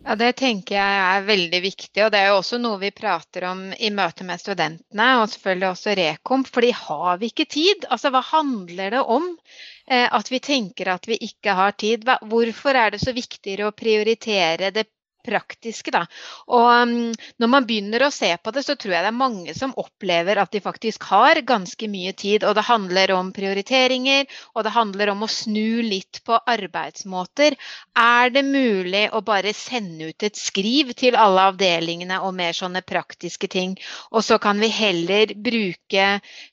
Ja, 0.04 0.14
Det 0.14 0.36
tenker 0.38 0.76
jeg 0.78 0.98
er 1.04 1.24
veldig 1.26 1.58
viktig, 1.64 2.04
og 2.04 2.12
det 2.14 2.20
er 2.20 2.30
jo 2.30 2.38
også 2.38 2.60
noe 2.62 2.78
vi 2.80 2.92
prater 2.94 3.48
om 3.50 3.64
i 3.74 3.90
møte 3.92 4.24
med 4.24 4.40
studentene, 4.40 5.08
og 5.20 5.26
selvfølgelig 5.32 5.68
også 5.72 5.96
Rekomp. 5.98 6.50
Fordi 6.54 6.70
har 6.78 7.18
vi 7.18 7.32
ikke 7.32 7.48
tid? 7.50 7.88
Altså, 7.90 8.12
Hva 8.14 8.22
handler 8.30 8.94
det 8.94 9.02
om? 9.02 9.26
Eh, 9.88 10.06
at 10.06 10.30
vi 10.30 10.40
tenker 10.44 10.92
at 10.94 11.08
vi 11.10 11.18
ikke 11.28 11.56
har 11.58 11.74
tid. 11.80 12.06
Hvorfor 12.30 12.78
er 12.78 12.94
det 12.94 13.02
så 13.02 13.12
viktigere 13.16 13.68
å 13.68 13.76
prioritere 13.76 14.70
det 14.70 14.86
praktiske. 15.28 15.92
Da. 15.94 16.04
Og 16.56 16.68
um, 16.88 16.94
når 17.40 17.52
man 17.52 17.68
begynner 17.68 18.06
å 18.06 18.12
se 18.14 18.30
på 18.42 18.54
det, 18.54 18.64
så 18.66 18.76
tror 18.78 18.96
jeg 18.96 19.06
det 19.06 19.12
er 19.12 19.18
mange 19.18 19.54
som 19.56 19.74
opplever 19.80 20.40
at 20.40 20.52
de 20.54 20.62
faktisk 20.64 21.08
har 21.12 21.42
ganske 21.48 21.90
mye 21.90 22.14
tid. 22.18 22.46
Og 22.48 22.56
det 22.58 22.66
handler 22.68 23.12
om 23.16 23.32
prioriteringer, 23.36 24.26
og 24.54 24.66
det 24.66 24.74
handler 24.74 25.12
om 25.14 25.24
å 25.24 25.30
snu 25.32 25.82
litt 25.84 26.22
på 26.26 26.38
arbeidsmåter. 26.38 27.58
Er 27.98 28.34
det 28.34 28.44
mulig 28.46 29.06
å 29.12 29.22
bare 29.26 29.54
sende 29.56 30.10
ut 30.10 30.26
et 30.26 30.38
skriv 30.38 30.94
til 30.98 31.18
alle 31.18 31.48
avdelingene 31.52 32.20
og 32.24 32.34
mer 32.38 32.56
sånne 32.56 32.82
praktiske 32.86 33.50
ting? 33.52 33.76
Og 34.12 34.24
så 34.24 34.38
kan 34.42 34.60
vi 34.60 34.70
heller 34.72 35.34
bruke 35.34 36.08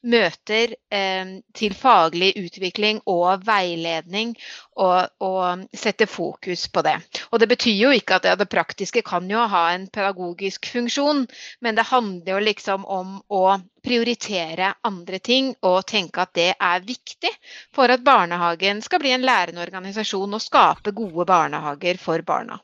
møter 0.06 0.76
eh, 0.94 1.38
til 1.56 1.76
faglig 1.78 2.34
utvikling 2.40 3.02
og 3.10 3.46
veiledning 3.46 4.36
og, 4.76 5.08
og, 5.24 5.66
sette 5.76 6.08
fokus 6.10 6.68
på 6.72 6.84
det. 6.86 6.96
Og 7.32 7.40
det 7.40 7.48
betyr 7.52 7.76
jo 7.78 7.92
ikke 7.96 8.20
at 8.20 8.28
ja, 8.30 8.36
det 8.36 8.48
praktiske 8.52 8.65
kan 9.06 9.30
jo 9.30 9.40
ha 9.54 9.72
en 9.74 9.88
pedagogisk 9.88 10.66
funksjon, 10.74 11.28
men 11.62 11.76
det 11.76 11.88
handler 11.92 12.32
jo 12.34 12.40
liksom 12.40 12.86
om 12.86 13.22
å 13.30 13.60
prioritere 13.84 14.74
andre 14.84 15.20
ting 15.20 15.56
og 15.62 15.86
tenke 15.86 16.22
at 16.22 16.34
det 16.34 16.56
er 16.60 16.82
viktig 16.82 17.32
for 17.74 17.90
at 17.90 18.04
barnehagen 18.04 18.82
skal 18.82 19.00
bli 19.00 19.12
en 19.12 19.26
lærende 19.26 19.62
organisasjon 19.62 20.34
og 20.34 20.42
skape 20.42 20.92
gode 20.92 21.26
barnehager 21.26 21.98
for 21.98 22.22
barna. 22.22 22.60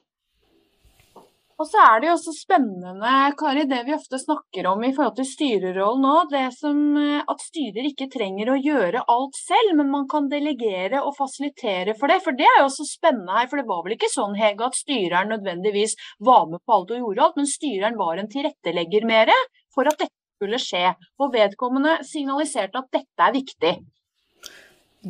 Og 1.61 1.67
så 1.69 1.77
er 1.77 1.99
det 2.01 2.07
jo 2.07 2.13
også 2.15 2.31
spennende, 2.33 3.09
Kari, 3.37 3.67
det 3.69 3.83
vi 3.85 3.93
ofte 3.93 4.17
snakker 4.17 4.65
om 4.71 4.81
i 4.81 4.89
forhold 4.95 5.13
til 5.19 5.27
styrerollen 5.29 6.01
nå. 6.01 6.13
Det 6.31 6.47
som 6.55 6.79
eh, 6.97 7.19
at 7.21 7.43
styrer 7.45 7.85
ikke 7.85 8.07
trenger 8.09 8.49
å 8.49 8.57
gjøre 8.57 9.03
alt 9.13 9.37
selv, 9.37 9.75
men 9.77 9.91
man 9.93 10.07
kan 10.09 10.29
delegere 10.31 11.03
og 11.05 11.13
fasilitere 11.19 11.93
for 11.99 12.09
det. 12.09 12.17
For 12.25 12.39
det 12.39 12.47
er 12.49 12.63
jo 12.63 12.65
også 12.71 12.87
spennende 12.89 13.37
her. 13.37 13.51
For 13.51 13.61
det 13.61 13.67
var 13.69 13.85
vel 13.85 13.93
ikke 13.93 14.09
sånn, 14.09 14.33
Hege, 14.41 14.71
at 14.71 14.79
styreren 14.79 15.29
nødvendigvis 15.35 15.93
var 16.31 16.49
med 16.49 16.65
på 16.65 16.79
alt 16.79 16.95
og 16.95 17.05
gjorde 17.05 17.27
alt, 17.27 17.39
men 17.43 17.53
styreren 17.53 18.01
var 18.01 18.17
en 18.17 18.33
tilrettelegger 18.33 19.07
mer 19.13 19.35
for 19.75 19.85
at 19.85 20.01
dette 20.01 20.17
skulle 20.41 20.65
skje. 20.65 20.95
Og 21.21 21.33
vedkommende 21.37 21.99
signaliserte 22.09 22.81
at 22.81 22.89
dette 22.97 23.29
er 23.29 23.37
viktig. 23.37 23.77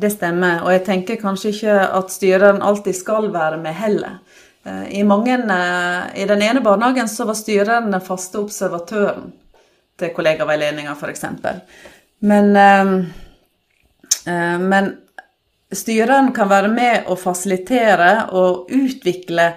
Det 0.04 0.08
stemmer, 0.12 0.60
og 0.66 0.72
jeg 0.76 0.84
tenker 0.84 1.20
kanskje 1.20 1.56
ikke 1.56 1.82
at 1.96 2.12
styreren 2.12 2.60
alltid 2.64 3.00
skal 3.00 3.32
være 3.32 3.64
med 3.64 3.80
heller. 3.80 4.20
Eh, 4.64 4.98
I, 4.98 5.02
mange, 5.04 5.38
I 6.14 6.26
den 6.28 6.42
ene 6.42 6.60
barnehagen 6.60 7.08
så 7.08 7.26
var 7.28 7.38
styreren 7.38 7.90
den 7.92 8.04
faste 8.04 8.40
observatøren 8.42 9.32
til 10.00 10.14
kollegaveiledninga, 10.16 10.94
f.eks. 10.96 11.24
Men, 12.22 12.54
men 14.62 14.86
styreren 15.74 16.30
kan 16.34 16.48
være 16.50 16.70
med 16.72 17.10
å 17.10 17.16
fasilitere 17.18 18.08
og 18.38 18.70
utvikle 18.72 19.48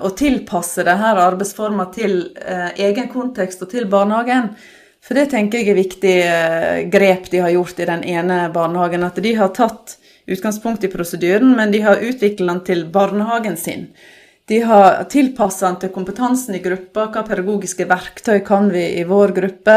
og 0.00 0.16
tilpasse 0.18 0.82
denne 0.84 1.12
arbeidsforma 1.22 1.86
til 1.94 2.18
egen 2.80 3.08
kontekst 3.12 3.62
og 3.64 3.70
til 3.72 3.86
barnehagen. 3.92 4.50
For 5.04 5.16
det 5.16 5.30
tenker 5.32 5.62
jeg 5.62 5.72
er 5.72 5.78
viktig 5.78 6.14
eh, 6.26 6.82
grep 6.92 7.30
de 7.32 7.42
har 7.44 7.54
gjort 7.54 7.78
i 7.80 7.88
den 7.88 8.04
ene 8.04 8.42
barnehagen. 8.54 9.06
At 9.06 9.20
de 9.22 9.34
har 9.38 9.54
tatt 9.56 9.96
utgangspunkt 10.28 10.84
i 10.84 10.92
prosedyren, 10.92 11.54
men 11.56 11.72
de 11.72 11.80
har 11.86 12.02
utviklet 12.04 12.50
den 12.50 12.64
til 12.66 12.84
barnehagen 12.92 13.56
sin. 13.56 13.88
De 14.48 14.62
har 14.64 15.02
tilpassa 15.12 15.66
den 15.66 15.76
til 15.82 15.90
kompetansen 15.92 16.56
i 16.56 16.62
gruppa. 16.64 17.10
Hva 17.12 17.20
pedagogiske 17.28 17.84
verktøy 17.88 18.38
kan 18.46 18.70
vi 18.72 18.84
i 18.96 19.02
vår 19.04 19.34
gruppe? 19.36 19.74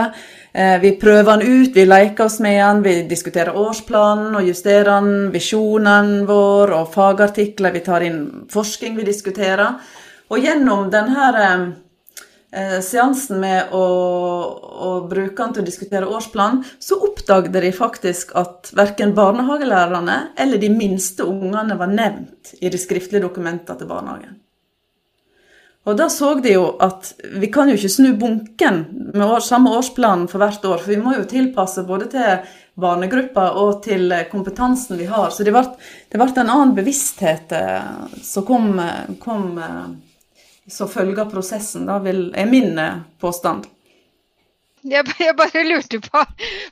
Eh, 0.54 0.78
vi 0.80 0.94
prøver 1.00 1.42
den 1.42 1.42
ut, 1.44 1.76
vi 1.76 1.84
leker 1.84 2.24
oss 2.30 2.38
med 2.40 2.56
den, 2.56 2.80
vi 2.86 2.94
diskuterer 3.10 3.58
årsplanen 3.60 4.38
og 4.40 4.48
justerer 4.48 4.88
den, 4.94 5.28
visjonen 5.34 6.22
vår 6.30 6.72
og 6.78 6.94
fagartikler. 6.94 7.76
Vi 7.76 7.82
tar 7.84 8.06
inn 8.08 8.22
forskning 8.52 8.96
vi 8.96 9.08
diskuterer. 9.10 9.82
Og 10.32 10.40
gjennom 10.40 10.88
denne 10.94 11.32
eh, 12.56 12.78
seansen 12.80 13.42
med 13.44 13.74
å, 13.76 13.82
å, 14.88 14.94
bruke 15.12 15.36
den 15.36 15.58
til 15.58 15.66
å 15.66 15.68
diskutere 15.68 16.08
årsplan, 16.08 16.62
så 16.80 16.96
oppdaget 17.10 17.60
de 17.60 17.74
faktisk 17.76 18.32
at 18.40 18.72
verken 18.80 19.12
barnehagelærerne 19.20 20.18
eller 20.40 20.64
de 20.64 20.72
minste 20.72 21.28
ungene 21.28 21.76
var 21.76 21.92
nevnt 21.92 22.54
i 22.62 22.72
de 22.72 22.80
skriftlige 22.80 23.26
dokumentene 23.28 23.76
til 23.84 23.92
barnehagen. 23.92 24.40
Og 25.90 25.98
da 25.98 26.06
så 26.14 26.36
de 26.38 26.54
jo 26.54 26.66
at 26.84 27.14
vi 27.42 27.50
kan 27.54 27.70
jo 27.70 27.78
ikke 27.78 27.90
snu 27.90 28.12
bunken 28.20 28.84
med 29.16 29.24
år, 29.26 29.42
samme 29.42 29.72
årsplan 29.74 30.28
for 30.30 30.44
hvert 30.44 30.66
år, 30.66 30.84
for 30.84 30.94
vi 30.94 31.00
må 31.02 31.16
jo 31.16 31.26
tilpasse 31.30 31.82
både 31.88 32.10
til 32.12 32.52
barnegruppa 32.82 33.48
og 33.58 33.82
til 33.86 34.14
kompetansen 34.32 35.00
vi 35.02 35.10
har. 35.10 35.32
Så 35.34 35.46
det 35.48 35.56
ble, 35.56 35.66
det 36.12 36.22
ble 36.22 36.30
en 36.30 36.54
annen 36.54 36.76
bevissthet 36.78 37.52
eh, 37.58 38.14
som 38.22 38.46
kom, 38.46 38.76
kom 39.24 39.58
eh, 39.58 39.84
som 40.70 40.90
følge 40.90 41.22
av 41.22 41.32
prosessen, 41.34 41.90
da, 41.90 41.98
vil, 42.04 42.28
er 42.38 42.50
min 42.50 42.78
eh, 42.80 43.02
påstand. 43.22 43.66
Jeg, 44.82 45.06
jeg, 45.22 45.36
bare 45.38 45.62
lurte 45.68 46.00
på, 46.02 46.22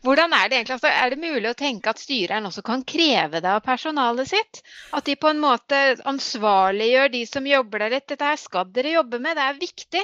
hvordan 0.01 0.33
er 0.33 0.49
det 0.49 0.57
egentlig? 0.57 0.75
Altså, 0.79 0.89
er 0.89 1.13
det 1.13 1.19
mulig 1.21 1.49
å 1.51 1.57
tenke 1.57 1.91
at 1.91 2.01
styreren 2.01 2.47
også 2.49 2.63
kan 2.65 2.81
kreve 2.87 3.41
det 3.43 3.51
av 3.51 3.61
personalet 3.65 4.31
sitt? 4.31 4.61
At 4.97 5.05
de 5.05 5.13
på 5.19 5.29
en 5.29 5.41
måte 5.43 5.77
ansvarliggjør 6.09 7.13
de 7.13 7.23
som 7.29 7.45
jobber 7.45 7.85
der. 7.85 7.95
litt. 7.97 8.07
Dette 8.09 8.25
her 8.25 8.39
skal 8.41 8.71
dere 8.73 8.95
jobbe 8.95 9.19
med, 9.21 9.37
det 9.37 9.45
er 9.45 9.61
viktig. 9.61 10.03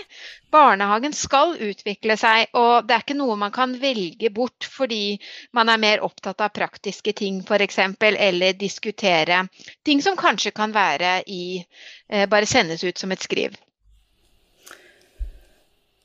Barnehagen 0.53 1.17
skal 1.17 1.55
utvikle 1.57 2.17
seg, 2.21 2.53
og 2.53 2.85
det 2.85 2.95
er 2.95 3.05
ikke 3.07 3.17
noe 3.17 3.39
man 3.41 3.53
kan 3.55 3.73
velge 3.81 4.29
bort 4.29 4.69
fordi 4.69 5.17
man 5.57 5.71
er 5.73 5.81
mer 5.81 6.05
opptatt 6.05 6.45
av 6.45 6.53
praktiske 6.53 7.15
ting 7.17 7.41
f.eks., 7.41 7.79
eller 8.05 8.53
diskutere 8.59 9.47
ting 9.83 10.01
som 10.05 10.17
kanskje 10.19 10.53
kan 10.55 10.75
være 10.75 11.21
i 11.25 11.45
eh, 12.09 12.29
Bare 12.29 12.45
sendes 12.45 12.83
ut 12.83 12.97
som 12.97 13.11
et 13.11 13.23
skriv. 13.23 13.55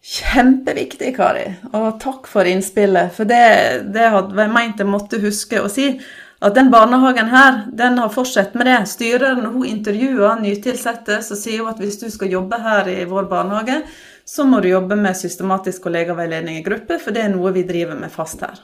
Kjempeviktig, 0.00 1.12
Kari. 1.16 1.44
Og 1.76 2.00
takk 2.00 2.28
for 2.30 2.48
innspillet. 2.48 3.12
For 3.16 3.28
det, 3.28 3.44
det 3.92 4.08
hadde 4.14 4.38
jeg 4.38 4.52
meint 4.52 4.80
jeg 4.80 4.88
måtte 4.88 5.20
huske 5.20 5.60
å 5.60 5.68
si. 5.68 5.92
At 6.40 6.56
den 6.56 6.70
barnehagen 6.72 7.28
her, 7.28 7.58
den 7.76 7.98
har 8.00 8.12
fortsatt 8.14 8.54
med 8.56 8.64
det. 8.70 8.78
Styreren 8.88 9.44
hun 9.44 9.66
intervjuer 9.68 10.40
nytilsatte, 10.40 11.20
så 11.20 11.36
sier 11.36 11.60
hun 11.60 11.74
at 11.74 11.82
hvis 11.82 12.00
du 12.00 12.08
skal 12.08 12.32
jobbe 12.32 12.62
her 12.64 12.88
i 12.88 13.04
vår 13.08 13.28
barnehage, 13.28 13.82
så 14.24 14.46
må 14.48 14.62
du 14.64 14.70
jobbe 14.70 14.96
med 14.96 15.18
systematisk 15.18 15.84
kollegaveiledning 15.84 16.62
i 16.62 16.64
gruppe, 16.64 16.96
for 17.02 17.12
det 17.12 17.26
er 17.26 17.34
noe 17.34 17.52
vi 17.52 17.66
driver 17.68 17.98
med 18.00 18.12
fast 18.14 18.40
her. 18.46 18.56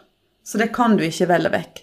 Så 0.47 0.61
det 0.63 0.71
kan 0.73 0.97
du 0.97 1.05
ikke 1.05 1.29
velge 1.29 1.53
vekk. 1.53 1.81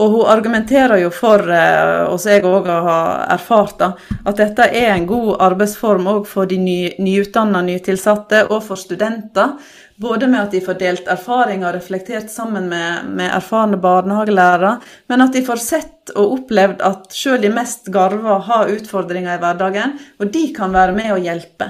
Og 0.00 0.14
hun 0.14 0.28
argumenterer 0.32 1.02
jo 1.02 1.10
for, 1.12 1.44
eh, 1.52 2.06
og 2.08 2.22
jeg 2.24 2.44
òg 2.48 2.68
har 2.70 3.26
erfart, 3.34 3.82
at 4.24 4.36
dette 4.40 4.70
er 4.72 4.94
en 4.94 5.06
god 5.06 5.36
arbeidsform 5.50 6.08
òg 6.08 6.26
for 6.26 6.48
de 6.48 6.56
ny, 6.56 6.78
nyutdanna 6.98 7.60
nytilsatte 7.66 8.46
og 8.48 8.62
for 8.64 8.80
studenter. 8.80 9.58
Både 10.00 10.26
med 10.26 10.40
at 10.40 10.54
de 10.56 10.62
får 10.64 10.78
delt 10.80 11.08
erfaringer 11.12 11.68
og 11.68 11.76
reflektert 11.76 12.32
sammen 12.32 12.70
med, 12.70 13.10
med 13.12 13.28
erfarne 13.28 13.76
barnehagelærere, 13.76 14.78
men 15.12 15.26
at 15.26 15.36
de 15.36 15.44
får 15.44 15.60
sett 15.60 16.14
og 16.14 16.38
opplevd 16.38 16.80
at 16.80 17.12
sjøl 17.12 17.42
de 17.42 17.52
mest 17.52 17.92
garva 17.92 18.38
har 18.48 18.72
utfordringer 18.72 19.36
i 19.36 19.42
hverdagen, 19.44 19.98
og 20.16 20.32
de 20.32 20.46
kan 20.56 20.72
være 20.72 20.96
med 20.96 21.12
og 21.12 21.20
hjelpe. 21.28 21.68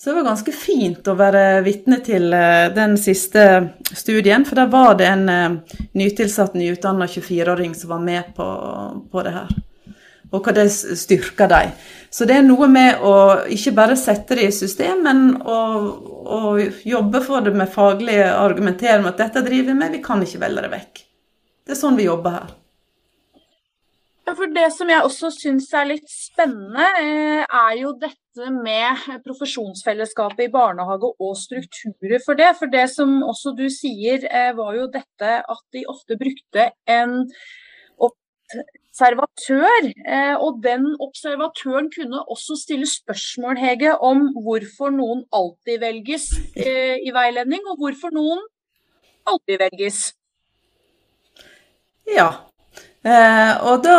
Så 0.00 0.10
det 0.10 0.14
var 0.16 0.30
ganske 0.30 0.52
fint 0.56 1.08
å 1.12 1.12
være 1.12 1.60
vitne 1.60 1.98
til 2.00 2.32
eh, 2.32 2.70
den 2.72 2.94
siste 2.96 3.42
studien, 3.92 4.46
for 4.48 4.56
der 4.56 4.70
var 4.72 4.94
det 4.96 5.08
en 5.10 5.26
eh, 5.28 5.74
nytilsatt, 6.00 6.54
nyutdanna 6.56 7.04
24-åring 7.04 7.74
som 7.76 7.92
var 7.92 8.00
med 8.06 8.30
på, 8.32 8.46
på, 9.12 9.24
det 9.26 9.34
her. 9.34 9.50
Og 10.30 10.40
hva 10.40 10.54
det 10.56 10.64
styrker 10.72 11.50
dem. 11.52 11.74
Så 12.08 12.24
det 12.24 12.38
er 12.38 12.48
noe 12.48 12.70
med 12.72 13.04
å 13.04 13.12
ikke 13.52 13.74
bare 13.76 13.98
sette 14.00 14.38
det 14.40 14.48
i 14.48 14.56
system, 14.56 15.04
men 15.04 15.34
å, 15.44 15.58
å 16.24 16.40
jobbe 16.94 17.20
for 17.26 17.44
det 17.44 17.52
med 17.60 17.68
faglig 17.68 18.22
argumentering 18.24 19.04
om 19.04 19.12
at 19.12 19.20
dette 19.20 19.44
driver 19.44 19.74
vi 19.74 19.78
med, 19.82 19.98
vi 19.98 20.04
kan 20.06 20.24
ikke 20.24 20.40
velge 20.46 20.64
det 20.64 20.72
vekk. 20.78 21.04
Det 21.60 21.76
er 21.76 21.82
sånn 21.82 22.00
vi 22.00 22.08
jobber 22.08 22.38
her. 22.38 22.56
Ja, 24.30 24.34
for 24.38 24.46
Det 24.54 24.68
som 24.70 24.86
jeg 24.86 25.02
også 25.02 25.28
syns 25.34 25.64
er 25.74 25.88
litt 25.88 26.06
spennende, 26.06 26.84
eh, 27.02 27.40
er 27.42 27.72
jo 27.80 27.88
dette 27.98 28.50
med 28.54 29.00
profesjonsfellesskapet 29.24 30.44
i 30.44 30.52
barnehage 30.54 31.08
og 31.18 31.32
strukturer 31.34 32.22
for 32.22 32.38
det. 32.38 32.52
For 32.54 32.70
det 32.70 32.84
som 32.92 33.24
også 33.26 33.56
du 33.58 33.66
sier, 33.66 34.22
eh, 34.30 34.52
var 34.54 34.76
jo 34.76 34.86
dette 34.86 35.30
at 35.42 35.64
de 35.72 35.82
ofte 35.88 36.14
brukte 36.16 36.70
en 36.86 37.26
observatør. 37.98 39.90
Eh, 40.06 40.36
og 40.38 40.62
den 40.62 40.94
observatøren 41.00 41.90
kunne 41.90 42.22
også 42.30 42.54
stille 42.54 42.86
spørsmål, 42.86 43.58
Hege, 43.58 43.98
om 43.98 44.30
hvorfor 44.44 44.94
noen 44.94 45.24
alltid 45.32 45.80
velges 45.80 46.30
i 46.54 47.10
veiledning, 47.10 47.66
og 47.66 47.78
hvorfor 47.78 48.14
noen 48.14 48.38
aldri 49.26 49.58
velges. 49.58 50.14
Ja, 52.06 52.49
og 53.04 53.80
da 53.84 53.98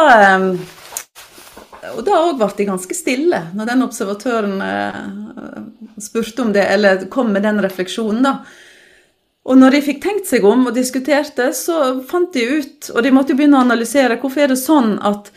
og 1.90 2.04
da 2.06 2.18
òg 2.28 2.36
ble 2.40 2.50
de 2.58 2.68
ganske 2.70 2.96
stille, 2.96 3.40
når 3.58 3.70
den 3.72 3.86
observatøren 3.86 4.60
eh, 4.66 5.00
spurte 6.02 6.44
om 6.44 6.52
det, 6.54 6.66
eller 6.76 7.08
kom 7.14 7.32
med 7.34 7.46
den 7.46 7.62
refleksjonen, 7.64 8.22
da. 8.26 8.36
Og 9.50 9.58
når 9.58 9.74
de 9.74 9.86
fikk 9.88 10.04
tenkt 10.04 10.30
seg 10.30 10.46
om 10.46 10.68
og 10.70 10.76
diskuterte, 10.78 11.48
så 11.58 12.04
fant 12.08 12.30
de 12.36 12.44
ut, 12.60 12.92
og 12.94 13.02
de 13.02 13.14
måtte 13.14 13.34
jo 13.34 13.40
begynne 13.40 13.58
å 13.58 13.66
analysere, 13.66 14.20
hvorfor 14.22 14.44
er 14.44 14.54
det 14.54 14.60
sånn 14.62 15.00
at 15.02 15.32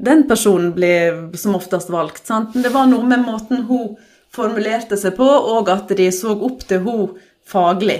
den 0.00 0.24
personen 0.28 0.70
ble 0.72 0.94
som 1.36 1.58
oftest 1.58 1.92
valgt. 1.92 2.24
Sant? 2.30 2.56
Det 2.56 2.72
var 2.72 2.88
noe 2.88 3.04
med 3.04 3.26
måten 3.26 3.66
hun 3.68 3.98
formulerte 4.32 4.96
seg 4.96 5.12
på, 5.18 5.26
og 5.26 5.68
at 5.68 5.92
de 5.98 6.08
så 6.14 6.32
opp 6.32 6.64
til 6.70 6.80
hun 6.86 7.18
faglig. 7.44 7.98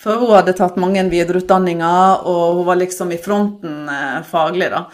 For 0.00 0.16
hun 0.16 0.32
hadde 0.32 0.56
tatt 0.56 0.78
mange 0.80 1.02
videreutdanninger, 1.12 2.26
og 2.28 2.60
hun 2.60 2.68
var 2.70 2.78
liksom 2.80 3.10
i 3.12 3.20
fronten 3.20 3.88
eh, 3.92 4.20
faglig, 4.24 4.70
da. 4.72 4.86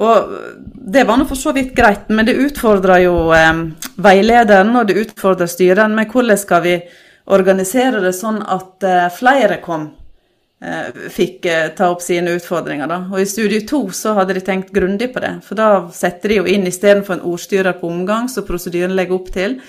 Og 0.00 0.30
det 0.94 1.04
var 1.06 1.20
nå 1.20 1.26
for 1.28 1.38
så 1.38 1.52
vidt 1.54 1.74
greit, 1.76 2.08
men 2.08 2.26
det 2.26 2.38
utfordrer 2.46 3.04
jo 3.04 3.16
eh, 3.36 3.52
veilederen 4.02 4.72
og 4.80 4.88
det 4.88 4.96
utfordrer 5.04 5.50
styreren 5.50 5.94
med 5.94 6.08
hvordan 6.10 6.40
skal 6.40 6.64
vi 6.64 6.78
organisere 7.30 8.00
det 8.02 8.14
sånn 8.16 8.40
at 8.40 8.88
eh, 8.88 9.06
flere 9.14 9.60
kom, 9.64 9.86
eh, 10.64 10.90
fikk 11.12 11.46
eh, 11.46 11.68
ta 11.76 11.92
opp 11.92 12.02
sine 12.02 12.34
utfordringer. 12.34 12.88
da. 12.90 13.02
Og 13.12 13.20
i 13.20 13.28
studie 13.28 13.62
to 13.68 13.84
så 13.94 14.16
hadde 14.18 14.38
de 14.38 14.46
tenkt 14.48 14.72
grundig 14.74 15.12
på 15.14 15.22
det, 15.22 15.36
for 15.46 15.60
da 15.60 15.70
setter 15.94 16.32
de 16.32 16.40
jo 16.40 16.48
inn 16.50 16.66
istedenfor 16.66 17.18
en 17.18 17.26
ordstyrer 17.34 17.76
på 17.78 17.92
omgang, 17.92 18.32
som 18.32 18.48
prosedyren 18.48 18.96
legger 18.96 19.20
opp 19.20 19.30
til, 19.36 19.60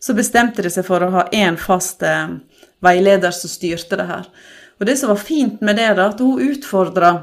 så 0.00 0.14
bestemte 0.16 0.62
de 0.62 0.70
seg 0.72 0.84
for 0.86 1.02
å 1.02 1.12
ha 1.14 1.28
én 1.32 1.58
fast 1.60 2.02
eh, 2.06 2.38
veileder 2.84 3.34
som 3.34 3.50
styrte 3.50 3.98
det 4.00 4.08
her. 4.08 4.28
Og 4.80 4.86
det 4.86 4.96
som 5.00 5.12
var 5.12 5.22
fint 5.22 5.60
med 5.64 5.78
det, 5.78 5.92
da, 5.98 6.08
at 6.10 6.20
hun 6.20 6.42
utfordra 6.42 7.14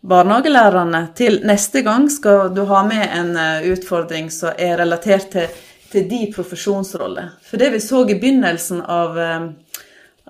barnehagelærerne 0.00 1.02
til 1.16 1.40
neste 1.48 1.82
gang 1.84 2.08
skal 2.12 2.48
du 2.54 2.62
ha 2.68 2.82
med 2.86 3.06
en 3.06 3.34
eh, 3.36 3.68
utfordring 3.72 4.30
som 4.32 4.56
er 4.56 4.78
relatert 4.80 5.30
til, 5.32 5.48
til 5.92 6.08
de 6.08 6.24
profesjonsroller. 6.34 7.34
For 7.44 7.60
det 7.60 7.72
vi 7.74 7.82
så 7.84 8.04
i 8.08 8.16
begynnelsen 8.16 8.82
av, 8.82 9.18
eh, 9.20 9.46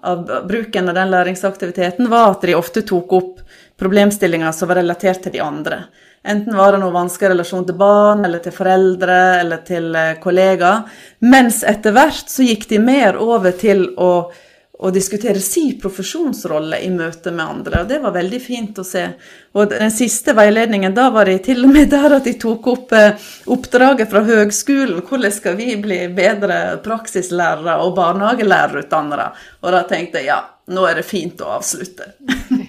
av 0.03 0.27
bruken 0.49 0.91
av 0.91 0.99
den 0.99 1.15
læringsaktiviteten, 1.15 2.11
var 2.11 2.35
at 2.35 2.47
de 2.47 2.59
ofte 2.59 2.83
tok 2.87 3.13
opp 3.19 3.43
problemstillinger 3.81 4.53
som 4.53 4.69
var 4.69 4.83
relatert 4.83 5.23
til 5.25 5.39
de 5.39 5.43
andre. 5.45 5.85
Enten 6.27 6.57
var 6.57 6.75
det 6.75 6.83
noe 6.83 6.93
vanskelig 6.93 7.31
relasjon 7.33 7.65
til 7.65 7.79
barn, 7.81 8.27
eller 8.27 8.43
til 8.45 8.53
foreldre, 8.53 9.21
eller 9.41 9.63
til 9.65 9.95
eh, 9.97 10.17
kollegaer. 10.21 10.87
Mens 11.25 11.63
etter 11.65 11.95
hvert 11.97 12.29
så 12.29 12.45
gikk 12.45 12.69
de 12.69 12.83
mer 12.83 13.17
over 13.23 13.55
til 13.57 13.87
å 13.97 14.13
å 14.81 14.91
diskutere 14.91 15.41
sin 15.45 15.75
profesjonsrolle 15.81 16.79
i 16.81 16.89
møte 16.93 17.33
med 17.35 17.45
andre. 17.45 17.83
og 17.83 17.89
Det 17.89 17.99
var 18.01 18.15
veldig 18.15 18.41
fint 18.41 18.79
å 18.81 18.85
se. 18.85 19.03
Og 19.53 19.69
Den 19.69 19.91
siste 19.93 20.33
veiledningen, 20.37 20.95
da 20.97 21.11
var 21.13 21.29
det 21.29 21.43
til 21.45 21.65
og 21.67 21.75
med 21.75 21.91
der 21.93 22.17
at 22.17 22.25
de 22.25 22.33
tok 22.41 22.67
opp 22.73 22.95
eh, 22.97 23.29
oppdraget 23.53 24.11
fra 24.11 24.25
høgskolen. 24.25 25.03
Hvordan 25.05 25.37
skal 25.37 25.59
vi 25.61 25.77
bli 25.77 26.01
bedre 26.17 26.79
praksislærere 26.85 27.77
og 27.85 27.93
barnehagelærerutdannere? 27.99 29.29
Og 29.61 29.77
da 29.77 29.85
tenkte 29.91 30.23
jeg 30.23 30.33
ja, 30.33 30.41
nå 30.73 30.87
er 30.89 31.01
det 31.01 31.09
fint 31.09 31.45
å 31.45 31.53
avslutte. 31.59 32.15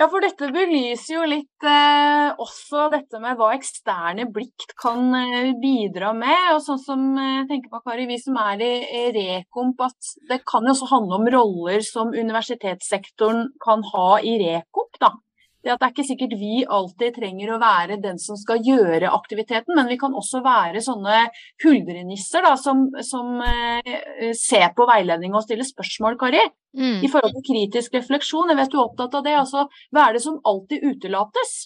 Ja, 0.00 0.06
for 0.08 0.24
dette 0.24 0.46
belyser 0.48 1.12
jo 1.12 1.24
litt 1.28 1.66
eh, 1.68 2.30
også 2.40 2.86
dette 2.94 3.18
med 3.20 3.36
hva 3.36 3.50
eksterne 3.52 4.24
blikk 4.32 4.70
kan 4.80 5.10
eh, 5.18 5.50
bidra 5.60 6.14
med. 6.16 6.54
Og 6.54 6.62
sånn 6.64 6.80
som 6.80 7.02
eh, 7.20 7.42
tenker 7.50 7.68
på, 7.68 7.82
Kari, 7.84 8.06
vi 8.08 8.16
som 8.22 8.38
er 8.40 8.64
i, 8.64 8.70
i 8.80 9.02
Rekomp, 9.18 9.82
at 9.84 10.14
det 10.30 10.40
kan 10.48 10.64
jo 10.64 10.72
også 10.72 10.88
handle 10.94 11.18
om 11.20 11.28
roller 11.36 11.84
som 11.84 12.14
universitetssektoren 12.16 13.50
kan 13.60 13.84
ha 13.92 14.06
i 14.24 14.38
Rekomp. 14.40 14.96
da 15.04 15.18
det 15.64 15.72
at 15.72 15.80
det 15.80 15.86
er 15.86 15.92
ikke 15.94 16.06
sikkert 16.08 16.36
vi 16.40 16.62
alltid 16.64 17.16
trenger 17.18 17.52
å 17.52 17.58
være 17.60 17.98
den 18.02 18.20
som 18.22 18.38
skal 18.40 18.62
gjøre 18.64 19.12
aktiviteten, 19.12 19.74
men 19.76 19.90
vi 19.90 19.98
kan 20.00 20.14
også 20.16 20.42
være 20.44 20.82
sånne 20.84 21.26
huldrenisser 21.64 22.46
da, 22.46 22.54
som, 22.60 22.86
som 23.06 23.42
eh, 23.44 24.30
ser 24.36 24.70
på 24.76 24.88
veiledning 24.88 25.36
og 25.36 25.44
stiller 25.44 25.68
spørsmål, 25.68 26.16
Kari. 26.20 26.46
Mm. 26.76 27.00
I 27.02 27.10
forhold 27.10 27.34
til 27.34 27.46
kritisk 27.50 27.96
refleksjon. 27.98 28.52
Jeg 28.52 28.60
vet 28.60 28.72
du 28.72 28.78
er 28.78 28.86
opptatt 28.86 29.16
av 29.18 29.26
det. 29.26 29.36
altså 29.40 29.66
Hva 29.90 30.06
er 30.06 30.16
det 30.16 30.24
som 30.24 30.38
alltid 30.46 30.86
utelates? 30.86 31.56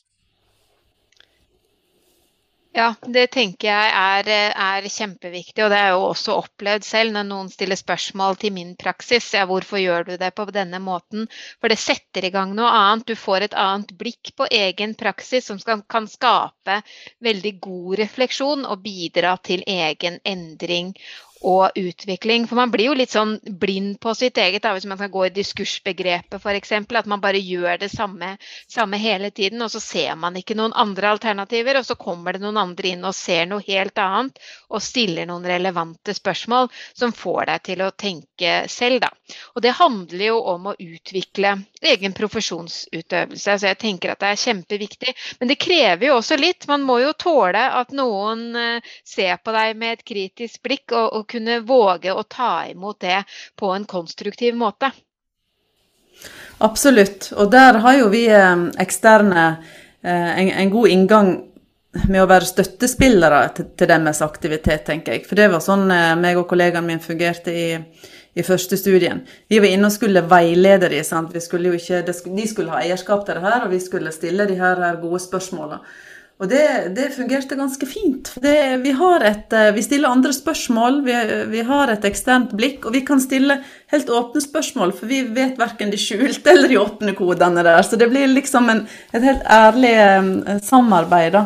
Ja, 2.74 2.88
det 3.06 3.28
tenker 3.30 3.68
jeg 3.68 3.90
er, 3.94 4.28
er, 4.50 4.86
kjempeviktig, 4.90 5.62
og 5.62 5.70
det 5.70 5.78
er 5.78 5.92
jo 5.94 6.00
også 6.08 6.34
opplevd 6.40 6.82
selv 6.82 7.14
når 7.14 7.28
noen 7.28 7.50
stiller 7.52 7.78
spørsmål 7.78 8.34
til 8.42 8.50
min 8.56 8.72
praksis. 8.80 9.28
Ja, 9.36 9.44
hvorfor 9.46 9.78
gjør 9.78 10.08
du 10.08 10.16
det 10.18 10.32
på 10.34 10.48
denne 10.50 10.80
måten? 10.82 11.28
For 11.62 11.70
det 11.70 11.78
setter 11.78 12.26
i 12.26 12.32
gang 12.34 12.56
noe 12.58 12.72
annet. 12.74 13.06
Du 13.06 13.14
får 13.14 13.46
et 13.46 13.54
annet 13.54 13.94
blikk 14.00 14.32
på 14.34 14.48
egen 14.50 14.96
praksis 14.98 15.46
som 15.46 15.60
skal, 15.62 15.84
kan 15.86 16.10
skape 16.10 16.80
veldig 17.22 17.54
god 17.62 18.00
refleksjon 18.02 18.66
og 18.66 18.82
bidra 18.82 19.36
til 19.46 19.62
egen 19.70 20.18
endring 20.26 20.90
og 21.42 21.76
utvikling. 21.76 22.46
For 22.48 22.58
man 22.58 22.70
blir 22.72 22.90
jo 22.90 22.96
litt 22.96 23.12
sånn 23.14 23.36
blind 23.60 23.98
på 24.00 24.14
sitt 24.16 24.38
eget, 24.40 24.62
da, 24.64 24.72
hvis 24.74 24.86
man 24.88 24.98
skal 25.00 25.12
gå 25.12 25.26
i 25.26 25.32
diskursbegrepet 25.34 26.40
f.eks. 26.40 26.72
At 26.72 27.10
man 27.10 27.22
bare 27.22 27.40
gjør 27.40 27.80
det 27.82 27.90
samme, 27.92 28.34
samme, 28.70 29.00
hele 29.00 29.30
tiden, 29.34 29.62
og 29.62 29.72
så 29.72 29.80
ser 29.82 30.14
man 30.20 30.36
ikke 30.38 30.56
noen 30.58 30.74
andre 30.76 31.10
alternativer. 31.14 31.80
Og 31.80 31.88
så 31.88 31.98
kommer 32.00 32.34
det 32.34 32.44
noen 32.44 32.60
andre 32.60 32.94
inn 32.94 33.04
og 33.04 33.16
ser 33.16 33.48
noe 33.50 33.64
helt 33.66 33.98
annet 34.00 34.40
og 34.70 34.82
stiller 34.82 35.28
noen 35.28 35.44
relevante 35.46 36.14
spørsmål 36.16 36.70
som 36.94 37.12
får 37.14 37.50
deg 37.50 37.66
til 37.70 37.84
å 37.84 37.92
tenke 37.92 38.54
selv, 38.70 39.02
da. 39.04 39.10
Og 39.54 39.62
det 39.64 39.76
handler 39.78 40.26
jo 40.26 40.38
om 40.54 40.70
å 40.70 40.76
utvikle 40.78 41.56
egen 41.84 42.14
profesjonsutøvelse. 42.16 43.58
Så 43.58 43.68
jeg 43.68 43.80
tenker 43.80 44.12
at 44.12 44.22
det 44.22 44.32
er 44.32 44.40
kjempeviktig. 44.40 45.14
Men 45.40 45.50
det 45.50 45.60
krever 45.60 46.08
jo 46.08 46.18
også 46.18 46.38
litt. 46.40 46.68
Man 46.70 46.84
må 46.86 47.00
jo 47.02 47.12
tåle 47.18 47.62
at 47.80 47.92
noen 47.96 48.46
eh, 48.56 48.92
ser 49.04 49.36
på 49.44 49.54
deg 49.54 49.76
med 49.80 49.98
et 49.98 50.04
kritisk 50.06 50.62
blikk 50.64 50.94
og, 50.96 51.08
og 51.18 51.33
kunne 51.34 51.60
våge 51.66 52.14
å 52.14 52.24
ta 52.30 52.52
imot 52.70 53.02
det 53.04 53.24
på 53.58 53.74
en 53.74 53.84
konstruktiv 53.90 54.56
måte. 54.56 54.92
Absolutt. 56.58 57.32
Og 57.36 57.50
der 57.50 57.80
har 57.82 57.98
jo 57.98 58.10
vi 58.12 58.26
eh, 58.30 58.54
eksterne 58.80 59.48
eh, 59.50 60.30
en, 60.38 60.50
en 60.62 60.72
god 60.72 60.88
inngang 60.88 61.34
med 62.08 62.22
å 62.22 62.28
være 62.30 62.48
støttespillere 62.48 63.40
til, 63.56 63.70
til, 63.78 63.90
deres 63.90 64.22
aktivitet, 64.24 64.84
tenker 64.86 65.16
jeg. 65.16 65.26
For 65.28 65.38
det 65.38 65.50
var 65.52 65.64
sånn 65.64 65.88
eh, 65.94 66.12
meg 66.20 66.38
og 66.40 66.48
kollegaen 66.50 66.86
min 66.86 67.02
fungerte 67.02 67.54
i, 67.54 67.68
i 68.34 68.46
første 68.46 68.78
studien. 68.78 69.22
Vi 69.50 69.60
var 69.62 69.70
inne 69.70 69.90
og 69.90 69.94
skulle 69.94 70.24
veilede 70.30 70.90
dem. 70.90 71.30
De 71.34 71.42
skulle 71.44 72.72
ha 72.72 72.82
eierskap 72.82 73.26
til 73.26 73.38
det 73.38 73.46
her, 73.46 73.66
og 73.66 73.74
vi 73.74 73.82
skulle 73.82 74.14
stille 74.14 74.48
de 74.50 74.58
her 74.58 74.82
gode 75.02 75.22
spørsmålene. 75.26 75.82
Og 76.42 76.48
det, 76.50 76.64
det, 76.96 77.12
fungerte 77.14 77.54
ganske 77.54 77.86
fint. 77.86 78.32
Det, 78.42 78.54
vi, 78.82 78.90
et, 78.90 79.52
eh, 79.54 79.68
vi, 79.76 79.82
stiller 79.86 80.10
andre 80.10 80.32
spørsmål, 80.34 80.98
vi, 81.06 81.14
vi, 81.52 81.60
har 81.62 81.92
et 81.92 82.04
eksternt 82.08 82.56
blikk, 82.58 82.88
og 82.88 82.96
vi 82.96 83.04
kan 83.06 83.22
stille 83.22 83.60
helt 83.92 84.10
åpne 84.10 84.42
spørsmål, 84.42 84.96
for 84.98 85.06
vi 85.06 85.20
vet 85.36 85.60
verken 85.60 85.94
de 85.94 86.00
skjulte 86.00 86.50
eller 86.50 86.72
de 86.72 86.80
åpne 86.82 87.14
kodene 87.14 87.62
der. 87.62 87.78
Så 87.86 88.00
det 88.00 88.10
blir 88.10 88.26
liksom 88.32 88.66
en, 88.72 88.82
et 89.14 89.22
helt 89.22 89.46
ærlig 89.46 89.94
eh, 89.94 90.58
samarbeid, 90.66 91.38
da. 91.38 91.44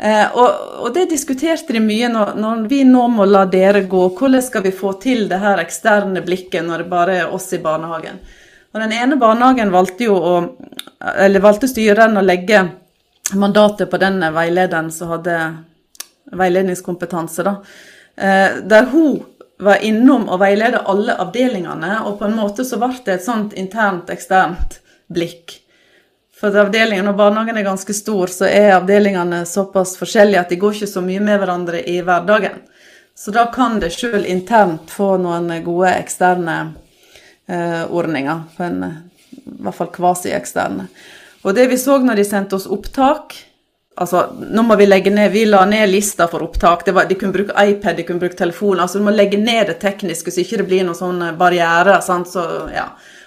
Eh, 0.00 0.26
og, 0.36 0.60
og, 0.80 0.90
det 0.96 1.10
diskuterte 1.10 1.74
de 1.76 1.80
mye 1.84 2.08
når, 2.12 2.34
når, 2.40 2.60
vi 2.68 2.82
nå 2.88 3.06
må 3.12 3.24
la 3.28 3.46
dere 3.48 3.82
gå. 3.88 4.02
Hvordan 4.16 4.44
skal 4.44 4.64
vi 4.68 4.74
få 4.76 4.94
til 5.00 5.26
det 5.32 5.40
her 5.40 5.60
eksterne 5.64 6.20
blikket 6.24 6.64
når 6.68 6.84
det 6.84 6.92
bare 6.92 7.16
er 7.22 7.32
oss 7.32 7.50
i 7.56 7.60
barnehagen? 7.60 8.20
Og 8.70 8.84
Den 8.84 8.94
ene 8.94 9.18
barnehagen 9.20 9.72
valgte 9.74 10.06
jo 10.06 10.14
å, 10.14 10.36
eller 11.16 11.42
valgte 11.44 11.68
styreren 11.68 12.20
å 12.20 12.24
legge 12.24 12.62
mandatet 13.34 13.90
på 13.90 13.98
den 14.00 14.20
veilederen 14.34 14.90
som 14.92 15.12
hadde 15.14 15.36
veiledningskompetanse, 16.32 17.42
da, 17.42 17.56
eh, 18.16 18.56
der 18.62 18.88
hun 18.92 19.22
var 19.60 19.82
innom 19.84 20.28
og 20.28 20.40
veilede 20.40 20.80
alle 20.88 21.16
avdelingene, 21.20 22.00
og 22.06 22.18
på 22.18 22.28
en 22.28 22.36
måte 22.36 22.64
så 22.64 22.78
ble 22.80 22.94
det 23.04 23.18
et 23.18 23.26
sånt 23.26 23.52
internt, 23.52 24.10
eksternt 24.10 24.80
blikk. 25.12 25.58
For 26.40 26.56
avdelingen, 26.56 27.04
Når 27.04 27.12
barnehagen 27.12 27.56
er 27.58 27.62
ganske 27.62 27.94
stor, 27.94 28.26
så 28.26 28.46
er 28.48 28.72
avdelingene 28.78 29.44
såpass 29.46 29.96
forskjellige 30.00 30.40
at 30.40 30.48
de 30.48 30.56
går 30.56 30.72
ikke 30.72 30.86
så 30.86 31.02
mye 31.04 31.20
med 31.20 31.38
hverandre 31.38 31.82
i 31.84 32.00
hverdagen. 32.00 32.62
Så 33.14 33.30
da 33.30 33.46
kan 33.52 33.80
det 33.80 33.92
sjøl 33.92 34.24
internt 34.24 34.88
få 34.90 35.18
noen 35.20 35.52
gode 35.64 35.90
eksterne 35.92 36.72
eh, 37.46 37.84
ordninger. 37.84 38.40
En, 38.56 38.84
I 39.44 39.58
hvert 39.60 39.76
fall 39.76 39.90
kvasi-eksterne. 39.92 40.86
Og 41.44 41.54
det 41.56 41.70
vi 41.70 41.78
så 41.80 41.98
når 42.04 42.20
de 42.20 42.26
sendte 42.28 42.58
oss 42.58 42.68
opptak 42.68 43.38
Altså, 44.00 44.22
nå 44.38 44.62
må 44.64 44.76
vi 44.80 44.86
legge 44.86 45.10
ned 45.12 45.32
Vi 45.34 45.44
la 45.44 45.64
ned 45.68 45.90
lista 45.90 46.28
for 46.30 46.44
opptak. 46.46 46.86
Var, 46.88 47.08
de 47.08 47.16
kunne 47.20 47.34
bruke 47.34 47.52
iPad, 47.52 47.98
de 47.98 48.04
kunne 48.08 48.22
bruke 48.22 48.38
telefon. 48.38 48.80
Altså, 48.80 48.98
du 48.98 49.04
må 49.04 49.12
legge 49.12 49.36
ned 49.36 49.66
det 49.68 49.80
tekniske, 49.82 50.32
så 50.32 50.40
ikke 50.40 50.62
det 50.62 50.68
blir 50.70 50.86
noen 50.86 50.96
sånne 50.96 51.32
barrierer. 51.40 52.00
Så, 52.00 52.44
ja. 52.72 52.86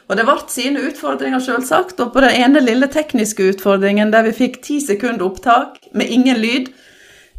Og 0.10 0.18
det 0.18 0.26
ble 0.26 0.38
sine 0.50 0.82
utfordringer, 0.90 1.44
selvsagt. 1.44 2.02
Og 2.02 2.10
på 2.16 2.24
den 2.26 2.40
ene 2.42 2.64
lille 2.64 2.90
tekniske 2.90 3.52
utfordringen 3.52 4.16
der 4.16 4.26
vi 4.30 4.34
fikk 4.40 4.64
ti 4.66 4.80
sekunder 4.82 5.28
opptak 5.28 5.78
med 5.94 6.10
ingen 6.10 6.42
lyd, 6.42 6.74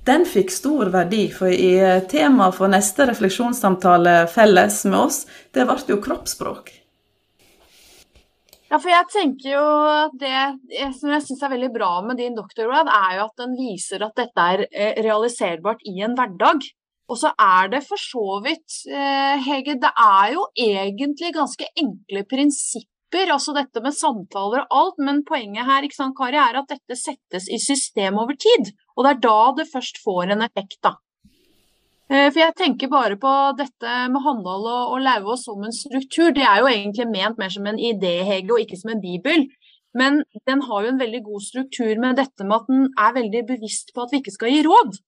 den 0.07 0.29
fikk 0.29 0.53
stor 0.53 0.93
verdi. 0.95 1.27
For 1.35 1.51
i 1.51 1.75
temaet 2.13 2.61
for 2.61 2.71
neste 2.71 3.09
refleksjonssamtale 3.11 4.29
felles 4.31 4.85
med 4.87 5.01
oss, 5.01 5.25
det 5.57 5.67
ble 5.67 5.81
jo 5.91 5.99
kroppsspråk. 6.07 6.71
Ja, 8.71 8.79
for 8.81 8.91
jeg 8.91 9.07
tenker 9.13 9.51
jo 9.53 9.65
at 9.87 10.15
Det 10.19 10.89
som 10.97 11.13
jeg 11.13 11.25
syns 11.27 11.43
er 11.45 11.53
veldig 11.53 11.73
bra 11.75 11.91
med 12.07 12.19
din 12.19 12.37
doktorgrad, 12.37 12.89
er 12.89 13.19
jo 13.19 13.27
at 13.29 13.43
den 13.43 13.53
viser 13.59 14.03
at 14.07 14.17
dette 14.19 14.47
er 14.55 14.65
eh, 14.71 14.97
realiserbart 15.05 15.85
i 15.91 16.01
en 16.07 16.17
hverdag. 16.19 16.65
Og 17.13 17.21
så 17.21 17.35
er 17.37 17.69
det 17.75 17.83
for 17.85 18.01
så 18.01 18.41
vidt, 18.45 18.81
eh, 18.89 19.37
Hege, 19.45 19.77
det 19.81 19.93
er 19.93 20.33
jo 20.33 20.47
egentlig 20.57 21.35
ganske 21.37 21.69
enkle 21.77 22.25
prinsipper, 22.31 23.29
altså 23.35 23.53
dette 23.55 23.83
med 23.85 23.95
samtaler 23.95 24.65
og 24.65 24.79
alt, 24.81 25.03
men 25.05 25.25
poenget 25.29 25.69
her 25.69 25.85
ikke 25.85 26.01
sant, 26.01 26.17
Kari, 26.17 26.41
er 26.41 26.63
at 26.63 26.73
dette 26.73 26.97
settes 26.99 27.51
i 27.53 27.61
system 27.61 28.17
over 28.25 28.39
tid. 28.41 28.73
Og 28.97 29.05
det 29.05 29.13
er 29.13 29.25
da 29.29 29.41
det 29.61 29.69
først 29.71 30.01
får 30.03 30.33
en 30.33 30.47
effekt, 30.49 30.81
da. 30.83 30.97
Eh, 32.13 32.29
for 32.29 32.41
jeg 32.43 32.55
tenker 32.59 32.91
bare 32.93 33.17
på 33.21 33.33
dette 33.57 33.93
med 34.13 34.25
Handal 34.27 34.67
og, 34.69 34.93
og 34.93 35.05
Lauvås 35.05 35.47
som 35.47 35.63
en 35.65 35.73
struktur. 35.73 36.35
Det 36.37 36.45
er 36.45 36.61
jo 36.61 36.69
egentlig 36.69 37.07
ment 37.09 37.41
mer 37.41 37.53
som 37.53 37.67
en 37.71 37.81
idéhege 37.81 38.53
og 38.53 38.61
ikke 38.61 38.81
som 38.81 38.93
en 38.93 39.01
bibel. 39.05 39.47
Men 39.97 40.21
den 40.49 40.65
har 40.67 40.85
jo 40.85 40.93
en 40.93 41.01
veldig 41.01 41.23
god 41.25 41.45
struktur 41.47 41.93
med 42.03 42.19
dette 42.21 42.45
med 42.45 42.57
at 42.59 42.71
den 42.71 42.89
er 42.99 43.15
veldig 43.17 43.45
bevisst 43.49 43.95
på 43.95 44.05
at 44.05 44.13
vi 44.13 44.21
ikke 44.21 44.35
skal 44.35 44.53
gi 44.53 44.65
råd. 44.67 44.99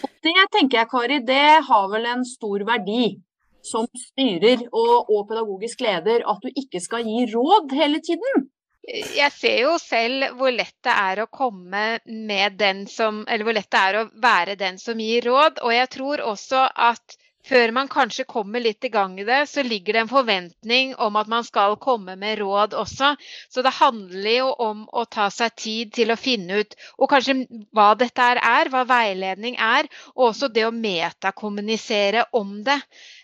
Og 0.00 0.10
det 0.22 0.46
tenker 0.54 0.78
jeg, 0.78 0.88
Kari, 0.92 1.18
det 1.26 1.48
har 1.66 1.90
vel 1.90 2.06
en 2.06 2.22
stor 2.24 2.62
verdi 2.68 3.18
som 3.66 3.88
styrer 3.98 4.62
og, 4.70 5.10
og 5.10 5.26
pedagogisk 5.28 5.82
leder, 5.84 6.22
at 6.24 6.40
du 6.40 6.48
ikke 6.54 6.80
skal 6.80 7.04
gi 7.04 7.26
råd 7.34 7.74
hele 7.76 8.00
tiden 8.06 8.46
jeg 8.90 9.32
ser 9.32 9.58
jo 9.64 9.74
selv 9.78 10.36
hvor 10.38 10.52
lett 10.54 10.76
det 10.86 10.92
er 10.92 11.22
å 11.22 11.30
komme 11.30 11.84
med 12.04 12.56
den 12.58 12.86
som 12.90 13.22
Eller 13.28 13.46
hvor 13.46 13.56
lett 13.56 13.70
det 13.70 13.82
er 13.82 13.98
å 14.00 14.06
være 14.22 14.56
den 14.60 14.80
som 14.82 15.00
gir 15.00 15.26
råd. 15.28 15.60
Og 15.62 15.74
jeg 15.74 15.90
tror 15.94 16.24
også 16.32 16.64
at 16.74 17.16
før 17.50 17.72
man 17.74 17.88
kanskje 17.90 18.26
kommer 18.30 18.62
litt 18.62 18.84
i 18.86 18.92
gang 18.92 19.16
i 19.18 19.26
det, 19.26 19.40
så 19.50 19.64
ligger 19.66 19.96
det 19.96 20.02
en 20.04 20.10
forventning 20.10 20.94
om 21.02 21.16
at 21.18 21.30
man 21.30 21.46
skal 21.46 21.76
komme 21.82 22.14
med 22.20 22.38
råd 22.38 22.76
også. 22.78 23.14
Så 23.50 23.64
det 23.66 23.74
handler 23.80 24.30
jo 24.36 24.50
om 24.66 24.84
å 24.86 25.04
ta 25.10 25.26
seg 25.34 25.56
tid 25.58 25.92
til 25.98 26.14
å 26.14 26.18
finne 26.20 26.62
ut 26.62 26.76
og 26.98 27.10
kanskje 27.10 27.36
hva 27.74 27.92
dette 27.98 28.28
er, 28.38 28.70
hva 28.70 28.84
veiledning 28.88 29.58
er, 29.58 29.90
og 30.14 30.30
også 30.30 30.50
det 30.54 30.66
å 30.68 30.74
metakommunisere 30.74 32.28
om 32.38 32.60
det. 32.66 32.78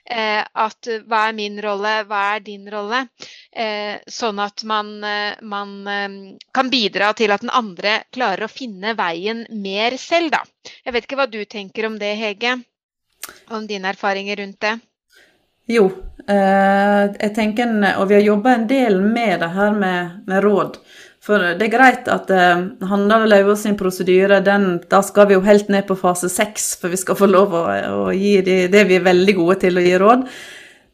Eh, 0.06 0.42
at 0.42 0.90
hva 1.06 1.24
er 1.28 1.34
min 1.34 1.58
rolle, 1.62 1.96
hva 2.06 2.22
er 2.36 2.44
din 2.46 2.66
rolle? 2.70 3.06
Eh, 3.50 3.98
sånn 4.06 4.38
at 4.42 4.62
man, 4.68 4.92
eh, 5.04 5.34
man 5.42 5.74
kan 6.54 6.70
bidra 6.70 7.12
til 7.18 7.34
at 7.34 7.42
den 7.42 7.50
andre 7.50 7.98
klarer 8.14 8.46
å 8.46 8.52
finne 8.52 8.94
veien 8.98 9.46
mer 9.50 9.98
selv, 9.98 10.30
da. 10.34 10.42
Jeg 10.84 10.94
vet 10.94 11.06
ikke 11.06 11.18
hva 11.22 11.30
du 11.30 11.44
tenker 11.44 11.90
om 11.90 11.98
det, 11.98 12.14
Hege? 12.18 12.56
Om 13.50 13.66
dine 13.66 13.90
erfaringer 13.94 14.36
rundt 14.36 14.60
det? 14.60 14.76
Jo, 15.66 15.88
eh, 16.28 17.04
jeg 17.18 17.32
tenker, 17.34 17.72
og 17.98 18.06
vi 18.06 18.14
har 18.14 18.22
jobba 18.22 18.52
en 18.54 18.68
del 18.70 19.00
med 19.02 19.40
det 19.42 19.50
her 19.50 19.72
med, 19.74 20.20
med, 20.26 20.44
råd. 20.44 20.78
For 21.26 21.42
det 21.58 21.66
er 21.66 21.72
greit 21.72 22.10
at 22.12 22.30
eh, 22.30 22.60
Hanna 22.86 23.18
Lauvås 23.26 23.64
sin 23.66 23.74
prosedyre, 23.78 24.38
den, 24.46 24.76
da 24.86 25.02
skal 25.02 25.26
vi 25.26 25.34
jo 25.34 25.42
helt 25.42 25.72
ned 25.72 25.88
på 25.88 25.98
fase 25.98 26.30
seks, 26.30 26.76
for 26.78 26.94
vi 26.94 27.00
skal 27.02 27.18
få 27.18 27.26
lov 27.32 27.56
å, 27.58 27.64
å 28.06 28.14
gi 28.14 28.38
de, 28.46 28.60
det 28.70 28.84
vi 28.86 29.00
er 29.00 29.08
veldig 29.08 29.34
gode 29.40 29.58
til 29.66 29.80
å 29.80 29.84
gi 29.88 29.98
råd. 29.98 30.22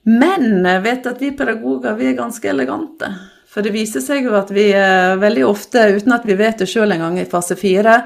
Men 0.08 0.64
jeg 0.64 0.84
vet 0.88 1.12
at 1.12 1.20
vi 1.20 1.34
pedagoger 1.36 2.00
vi 2.00 2.08
er 2.08 2.18
ganske 2.18 2.48
elegante. 2.48 3.12
For 3.52 3.60
det 3.60 3.74
viser 3.76 4.00
seg 4.00 4.24
jo 4.24 4.32
at 4.38 4.48
vi 4.50 4.70
veldig 4.72 5.44
ofte, 5.44 5.84
uten 5.92 6.14
at 6.16 6.24
vi 6.24 6.38
vet 6.38 6.64
det 6.64 6.70
sjøl 6.70 6.94
engang, 6.94 7.20
i 7.20 7.28
fase 7.28 7.58
fire 7.60 8.00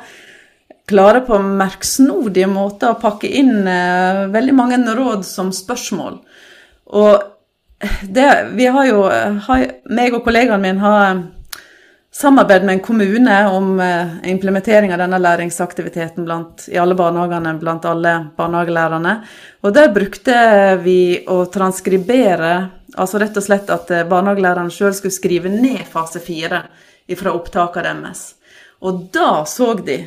klarer 0.86 1.24
på 1.26 1.38
merksnodige 1.42 2.48
måter 2.50 2.94
å 2.94 3.00
pakke 3.00 3.28
inn 3.28 3.66
eh, 3.66 4.26
veldig 4.32 4.54
mange 4.54 4.78
råd 4.96 5.24
som 5.26 5.50
spørsmål. 5.54 6.20
Og 6.94 7.32
det, 8.02 8.28
vi 8.54 8.68
har 8.72 8.86
jo, 8.88 9.02
har, 9.48 9.64
meg 9.92 10.14
og 10.16 10.24
kollegaen 10.24 10.62
min 10.62 10.78
har 10.80 11.24
samarbeid 12.16 12.64
med 12.64 12.72
en 12.72 12.80
kommune 12.80 13.48
om 13.52 13.80
eh, 13.80 14.30
implementering 14.30 14.94
av 14.94 15.02
denne 15.02 15.18
læringsaktiviteten 15.20 16.24
blant, 16.24 16.68
i 16.72 16.78
alle 16.80 16.96
barnehagene 16.96 17.56
blant 17.60 17.84
alle 17.84 18.14
barnehagelærerne. 18.38 19.16
Og 19.66 19.74
der 19.76 19.92
brukte 19.92 20.38
vi 20.80 21.26
å 21.28 21.42
transkribere, 21.52 22.54
altså 22.96 23.20
rett 23.20 23.36
og 23.36 23.44
slett 23.44 23.72
at 23.74 23.92
eh, 23.92 24.06
barnehagelærerne 24.08 24.72
sjøl 24.72 24.94
skulle 24.96 25.18
skrive 25.18 25.52
ned 25.52 25.84
fase 25.90 26.22
fire 26.24 26.62
fra 27.18 27.34
opptaket 27.36 27.84
deres. 27.84 28.24
Og 28.86 29.04
da 29.12 29.42
så 29.48 29.74
de 29.76 29.98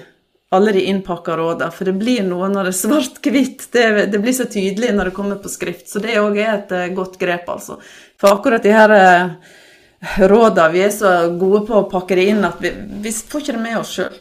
alle 0.55 0.73
de 0.75 0.83
innpakka 0.89 1.38
rådene. 1.38 1.71
For 1.75 1.89
det 1.89 1.95
blir 2.01 2.23
noe 2.27 2.49
når 2.49 2.69
det 2.69 2.73
er 2.73 2.79
svart-hvitt. 2.79 3.67
Det, 3.73 3.85
det, 4.13 4.21
blir 4.21 4.35
så 4.35 4.47
tydelig 4.49 4.93
når 4.95 5.12
det 5.12 5.17
kommer 5.17 5.41
på 5.41 5.51
skrift. 5.51 5.88
Så 5.91 6.01
det 6.03 6.17
òg 6.21 6.39
er 6.41 6.53
et 6.55 6.73
uh, 6.75 6.85
godt 6.97 7.19
grep, 7.21 7.49
altså. 7.49 7.79
For 8.19 8.33
akkurat 8.33 8.65
de 8.65 8.73
her 8.73 8.93
råda, 8.93 10.29
rådene, 10.31 10.71
vi 10.73 10.81
er 10.85 10.95
så 10.95 11.13
gode 11.39 11.65
på 11.67 11.77
å 11.81 11.88
pakke 11.91 12.17
det 12.17 12.29
inn 12.31 12.45
at 12.47 12.62
vi, 12.63 12.73
vi 13.03 13.13
får 13.13 13.45
ikke 13.45 13.55
det 13.57 13.63
med 13.63 13.79
oss 13.81 13.93
sjøl. 13.99 14.17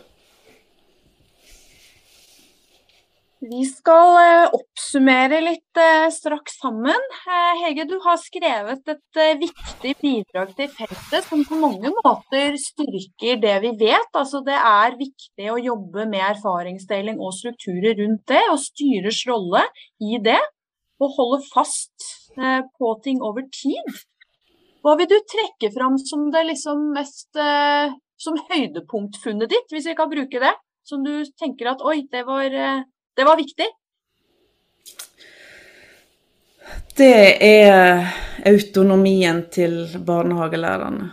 Vi 3.39 3.61
skal 3.71 4.17
eh, 4.19 4.55
oppsummere 4.57 5.39
litt 5.45 5.79
eh, 5.79 6.09
straks 6.11 6.57
sammen. 6.59 7.05
Eh, 7.23 7.61
Hege, 7.61 7.85
du 7.87 7.95
har 8.03 8.19
skrevet 8.19 8.91
et 8.91 9.21
viktig 9.39 9.93
bidrag 10.01 10.57
til 10.59 10.73
feltet 10.75 11.29
som 11.29 11.45
på 11.47 11.59
mange 11.61 11.93
måter 12.01 12.59
styrker 12.59 13.39
det 13.39 13.55
vi 13.63 13.73
vet. 13.85 14.11
Altså 14.19 14.43
det 14.43 14.59
er 14.59 14.99
viktig 14.99 15.53
å 15.55 15.61
jobbe 15.69 16.09
med 16.11 16.25
erfaringsdeling 16.33 17.23
og 17.23 17.37
strukturer 17.39 17.95
rundt 18.03 18.27
det, 18.27 18.43
og 18.51 18.59
styrers 18.65 19.23
rolle 19.31 19.63
i 20.03 20.19
det. 20.19 20.41
Og 20.99 21.15
holde 21.15 21.43
fast 21.47 22.11
på 22.35 22.93
ting 23.05 23.23
over 23.23 23.47
tid. 23.55 24.03
Hva 24.83 24.97
vil 24.99 25.07
du 25.11 25.19
trekke 25.31 25.71
fram 25.75 25.95
som 26.03 26.27
det 26.35 26.43
liksom 26.51 26.89
mest 26.91 27.39
som 28.19 28.39
høydepunktfunnet 28.51 29.51
ditt, 29.51 29.71
hvis 29.71 29.87
vi 29.87 29.95
kan 29.99 30.11
bruke 30.11 30.43
det? 30.43 30.57
Som 30.83 31.07
du 31.07 31.23
tenker 31.39 31.71
at 31.71 31.87
oi, 31.87 32.01
det 32.11 32.27
var 32.27 32.51
det 33.19 33.27
var 33.27 33.37
viktig. 33.37 33.67
Det 36.99 37.15
er 37.43 38.05
autonomien 38.47 39.45
til 39.51 39.81
barnehagelærerne. 40.07 41.09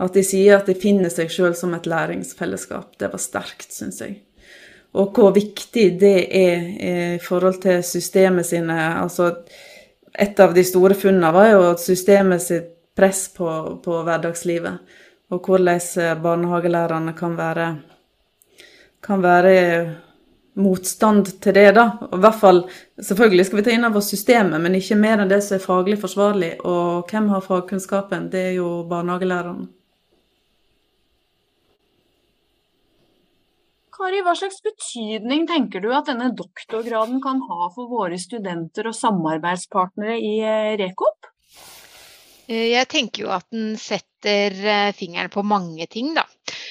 At 0.00 0.16
de 0.16 0.24
sier 0.24 0.58
at 0.58 0.68
de 0.68 0.76
finner 0.80 1.12
seg 1.12 1.32
sjøl 1.32 1.54
som 1.56 1.72
et 1.76 1.88
læringsfellesskap. 1.88 2.98
Det 3.00 3.10
var 3.12 3.20
sterkt, 3.20 3.68
syns 3.72 4.00
jeg. 4.00 4.18
Og 4.96 5.12
hvor 5.14 5.32
viktig 5.36 5.86
det 6.00 6.16
er 6.36 6.68
i 7.14 7.18
forhold 7.22 7.60
til 7.62 7.84
systemet 7.86 8.48
sine 8.48 8.76
Altså, 9.00 9.30
et 10.18 10.40
av 10.40 10.52
de 10.56 10.64
store 10.66 10.96
funnene 10.98 11.32
var 11.32 11.52
jo 11.52 11.64
systemet 11.78 12.42
sitt 12.42 12.70
press 12.96 13.28
på, 13.36 13.48
på 13.84 14.02
hverdagslivet. 14.04 14.80
Og 15.30 15.44
hvordan 15.46 15.80
barnehagelærerne 16.22 17.16
kan 17.16 17.36
være, 17.38 17.68
kan 19.04 19.22
være 19.22 19.60
motstand 20.60 21.32
til 21.42 21.56
det, 21.56 21.70
da. 21.76 21.86
Og 22.10 22.18
i 22.18 22.22
hvert 22.24 22.40
fall, 22.40 22.64
Selvfølgelig 23.00 23.46
skal 23.48 23.56
vi 23.56 23.62
ta 23.64 23.72
inn 23.72 23.86
over 23.88 24.02
systemet, 24.04 24.60
men 24.60 24.76
ikke 24.76 24.98
mer 25.00 25.22
enn 25.22 25.30
det 25.30 25.40
som 25.44 25.56
er 25.56 25.64
faglig 25.64 25.96
forsvarlig. 26.02 26.50
Og 26.68 27.08
hvem 27.08 27.30
har 27.32 27.44
fagkunnskapen? 27.44 28.26
Det 28.32 28.42
er 28.50 28.56
jo 28.58 28.82
barnehagelærerne. 28.90 29.70
Kari, 34.00 34.20
hva 34.24 34.32
slags 34.36 34.62
betydning 34.64 35.46
tenker 35.48 35.82
du 35.84 35.90
at 35.92 36.08
denne 36.08 36.30
doktorgraden 36.36 37.20
kan 37.24 37.40
ha 37.48 37.68
for 37.74 37.88
våre 37.88 38.16
studenter 38.20 38.88
og 38.88 38.96
samarbeidspartnere 38.96 40.16
i 40.16 40.38
eh, 40.40 40.76
Rekop? 40.80 41.28
Eh, 42.48 42.70
jeg 42.72 42.88
tenker 42.88 43.26
jo 43.26 43.32
at 43.36 43.48
den 43.52 43.74
setter 43.80 44.56
eh, 44.56 44.92
fingeren 44.96 45.32
på 45.32 45.44
mange 45.44 45.88
ting, 45.92 46.14
da. 46.16 46.24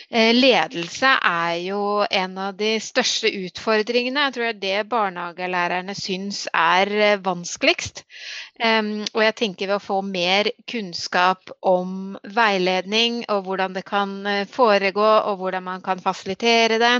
Eh, 0.10 0.32
ledelse 0.34 1.10
er 1.22 1.56
jo 1.62 1.82
en 2.10 2.38
av 2.41 2.56
de 2.58 2.72
største 2.82 3.30
utfordringene. 3.45 4.24
Jeg 4.26 4.34
tror 4.34 4.48
det 4.48 4.50
er 4.50 4.62
det 4.63 4.89
barnehagelærerne 4.89 5.93
syns 5.98 6.48
er 6.50 6.89
eh, 6.98 7.19
vanskeligst. 8.60 9.15
Og 9.15 9.24
jeg 9.24 9.36
tenker 9.36 9.67
ved 9.67 9.76
å 9.78 9.84
få 9.84 10.02
mer 10.04 10.50
kunnskap 10.67 11.52
om 11.62 12.17
veiledning 12.24 13.24
og 13.30 13.45
hvordan 13.45 13.74
det 13.74 13.84
kan 13.88 14.26
eh, 14.28 14.48
foregå 14.48 15.06
og 15.30 15.39
hvordan 15.39 15.63
man 15.63 15.82
kan 15.82 16.00
fasilitere 16.00 16.80
det, 16.80 16.95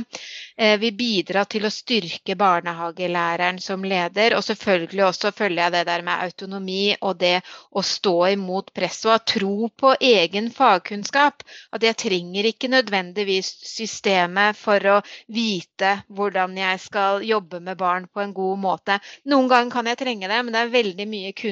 vil 0.80 0.92
bidra 0.92 1.46
til 1.48 1.64
å 1.64 1.72
styrke 1.72 2.36
barnehagelæreren 2.36 3.62
som 3.64 3.84
leder. 3.88 4.34
Og 4.36 4.44
selvfølgelig 4.44 5.06
også 5.06 5.32
følger 5.32 5.64
jeg 5.64 5.72
det 5.72 5.84
der 5.88 6.02
med 6.04 6.20
autonomi 6.26 6.96
og 7.00 7.16
det 7.22 7.38
å 7.72 7.84
stå 7.86 8.16
imot 8.34 8.74
press 8.76 9.06
og 9.08 9.14
ha 9.14 9.20
tro 9.24 9.70
på 9.72 9.94
egen 10.04 10.50
fagkunnskap. 10.52 11.46
At 11.72 11.86
jeg 11.88 11.96
trenger 12.04 12.50
ikke 12.50 12.72
nødvendigvis 12.74 13.54
systemet 13.70 14.60
for 14.60 14.84
å 14.92 14.98
vite 15.32 15.94
hvordan 16.12 16.58
jeg 16.60 16.84
skal 16.84 17.24
jobbe 17.24 17.62
med 17.64 17.80
barn 17.80 18.10
på 18.12 18.26
en 18.26 18.36
god 18.36 18.60
måte. 18.60 19.00
Noen 19.32 19.48
ganger 19.48 19.72
kan 19.78 19.88
jeg 19.88 20.02
trenge 20.04 20.28
det, 20.28 20.44
men 20.44 20.52
det 20.52 20.66
er 20.66 20.76
veldig 20.76 21.08
mye 21.08 21.32
kunnskap 21.32 21.49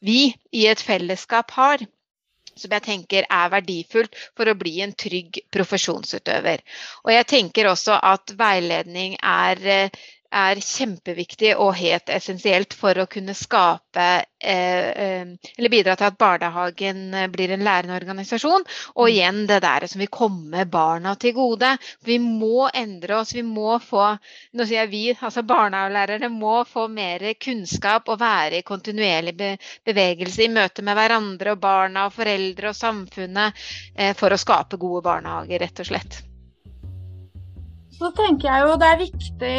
vi 0.00 0.34
i 0.52 0.66
et 0.70 0.80
fellesskap 0.80 1.50
har 1.58 1.84
som 2.56 2.72
jeg 2.74 2.84
tenker 2.84 3.26
er 3.30 3.52
verdifullt 3.52 4.16
for 4.36 4.50
å 4.50 4.56
bli 4.58 4.80
en 4.84 4.92
trygg 4.92 5.40
profesjonsutøver. 5.54 6.62
Og 7.06 7.12
jeg 7.14 7.28
tenker 7.30 7.70
også 7.70 7.96
at 7.96 8.34
veiledning 8.38 9.16
er 9.22 9.62
eh, 9.64 10.02
er 10.32 10.60
kjempeviktig 10.64 11.52
og 11.60 11.74
helt 11.76 12.10
essensielt 12.12 12.72
for 12.76 12.96
å 12.98 13.06
kunne 13.10 13.34
skape 13.36 14.06
eh, 14.40 14.88
eh, 14.88 15.26
Eller 15.58 15.72
bidra 15.72 15.96
til 15.98 16.08
at 16.08 16.18
barnehagen 16.18 17.02
eh, 17.14 17.28
blir 17.32 17.52
en 17.52 17.64
lærende 17.66 17.98
organisasjon. 17.98 18.64
Og 18.96 19.04
mm. 19.04 19.12
igjen 19.12 19.42
det 19.50 19.60
der 19.64 19.86
som 19.90 20.02
vil 20.02 20.12
komme 20.12 20.64
barna 20.72 21.14
til 21.20 21.36
gode. 21.36 21.74
Vi 22.08 22.18
må 22.22 22.68
endre 22.72 23.20
oss. 23.20 23.34
Vi 23.36 23.44
må 23.46 23.76
få 23.82 24.08
Nå 24.56 24.64
sier 24.66 24.82
jeg 24.82 24.90
vi, 24.92 25.02
altså 25.14 25.44
barnehagelærerne 25.46 26.28
må 26.32 26.62
få 26.68 26.86
mer 26.92 27.24
kunnskap 27.40 28.08
og 28.12 28.20
være 28.20 28.60
i 28.60 28.66
kontinuerlig 28.66 29.36
bevegelse 29.86 30.46
i 30.46 30.50
møte 30.52 30.84
med 30.84 30.98
hverandre 30.98 31.54
og 31.54 31.62
barna 31.62 32.08
og 32.08 32.16
foreldre 32.16 32.72
og 32.72 32.76
samfunnet 32.76 33.64
for 34.18 34.34
å 34.34 34.40
skape 34.40 34.80
gode 34.80 35.04
barnehager, 35.06 35.64
rett 35.64 35.82
og 35.84 35.90
slett. 35.92 36.22
Så 37.92 38.08
tenker 38.16 38.48
jeg 38.48 38.64
jo 38.66 38.76
det 38.80 38.88
er 38.88 39.00
viktig 39.00 39.58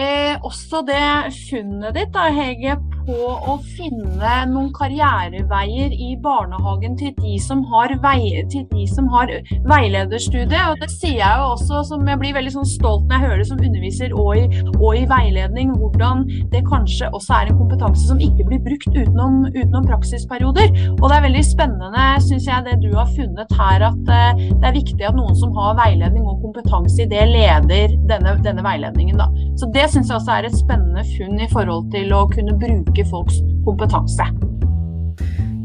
også 0.49 0.81
det 0.87 1.03
funnet 1.37 1.97
ditt, 1.97 2.11
da, 2.15 2.27
Hege, 2.33 2.77
på 3.07 3.17
å 3.51 3.57
finne 3.75 4.35
noen 4.51 4.69
karriereveier 4.75 5.93
i 5.93 6.13
barnehagen 6.23 6.95
til 6.99 7.13
de 7.19 7.35
som 7.41 7.63
har, 7.71 7.93
vei, 8.03 8.43
de 8.49 8.85
som 8.89 9.07
har 9.13 9.31
veilederstudie. 9.67 10.61
Og 10.71 10.79
det 10.81 10.89
sier 10.93 11.19
jeg 11.19 11.41
jo 11.41 11.49
også, 11.53 11.83
som 11.91 12.07
jeg 12.07 12.21
blir 12.21 12.35
veldig 12.37 12.53
sånn 12.55 12.69
stolt 12.69 13.07
når 13.07 13.15
jeg 13.15 13.25
hører 13.25 13.41
det 13.41 13.47
som 13.49 13.63
underviser 13.63 14.15
og 14.17 14.31
i, 14.39 14.63
og 14.77 14.99
i, 14.99 15.03
veiledning, 15.13 15.73
hvordan 15.79 16.23
det 16.53 16.63
kanskje 16.69 17.11
også 17.13 17.37
er 17.37 17.51
en 17.51 17.59
kompetanse 17.59 18.07
som 18.07 18.21
ikke 18.23 18.47
blir 18.49 18.63
brukt 18.65 18.89
utenom, 18.95 19.43
utenom 19.51 19.87
praksisperioder. 19.89 20.71
Og 20.95 21.05
det 21.07 21.17
er 21.17 21.27
veldig 21.27 21.43
spennende, 21.47 22.07
syns 22.27 22.47
jeg, 22.49 22.65
det 22.67 22.79
du 22.83 22.89
har 22.95 23.11
funnet 23.17 23.57
her, 23.59 23.87
at 23.89 24.11
uh, 24.11 24.43
det 24.49 24.69
er 24.69 24.77
viktig 24.77 25.07
at 25.07 25.17
noen 25.17 25.35
som 25.39 25.53
har 25.57 25.77
veiledning 25.79 26.25
og 26.29 26.41
kompetanse 26.43 27.03
i 27.03 27.09
det, 27.11 27.25
leder 27.33 27.95
denne, 28.09 28.37
denne 28.45 28.65
veiledningen. 28.65 29.19
Da. 29.19 29.29
Så 29.59 29.69
det 29.75 29.89
syns 29.91 30.09
jeg 30.09 30.19
også 30.19 30.37
er 30.37 30.47
et 30.47 30.57
spennende 30.57 31.03
funn 31.13 31.41
i 31.41 31.49
forhold 31.51 31.91
til 31.93 32.13
å 32.15 32.23
kunne 32.31 32.55
bruke 32.59 32.92
bruke 32.93 33.09
folks 33.09 33.35
kompetanse. 33.65 34.23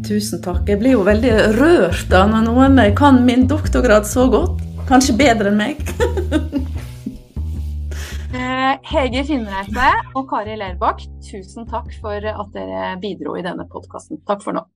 Tusen 0.09 0.41
takk. 0.43 0.68
Jeg 0.68 0.79
blir 0.81 0.93
jo 0.97 1.05
veldig 1.05 1.33
rørt 1.59 2.09
da 2.09 2.26
når 2.26 2.47
noen 2.47 2.81
kan 2.97 3.24
min 3.26 3.47
doktorgrad 3.49 4.07
så 4.09 4.29
godt. 4.33 4.62
Kanskje 4.89 5.16
bedre 5.18 5.49
enn 5.53 5.59
meg. 5.61 5.76
Eh, 8.29 8.74
Hege 8.85 9.22
Finnreite 9.24 9.87
og 10.12 10.26
Kari 10.29 10.53
Lerbakk, 10.61 11.01
tusen 11.24 11.64
takk 11.64 11.89
for 11.97 12.20
at 12.20 12.51
dere 12.53 13.01
bidro 13.01 13.39
i 13.41 13.43
denne 13.43 13.64
podkasten. 13.72 14.20
Takk 14.29 14.45
for 14.45 14.53
nå. 14.53 14.68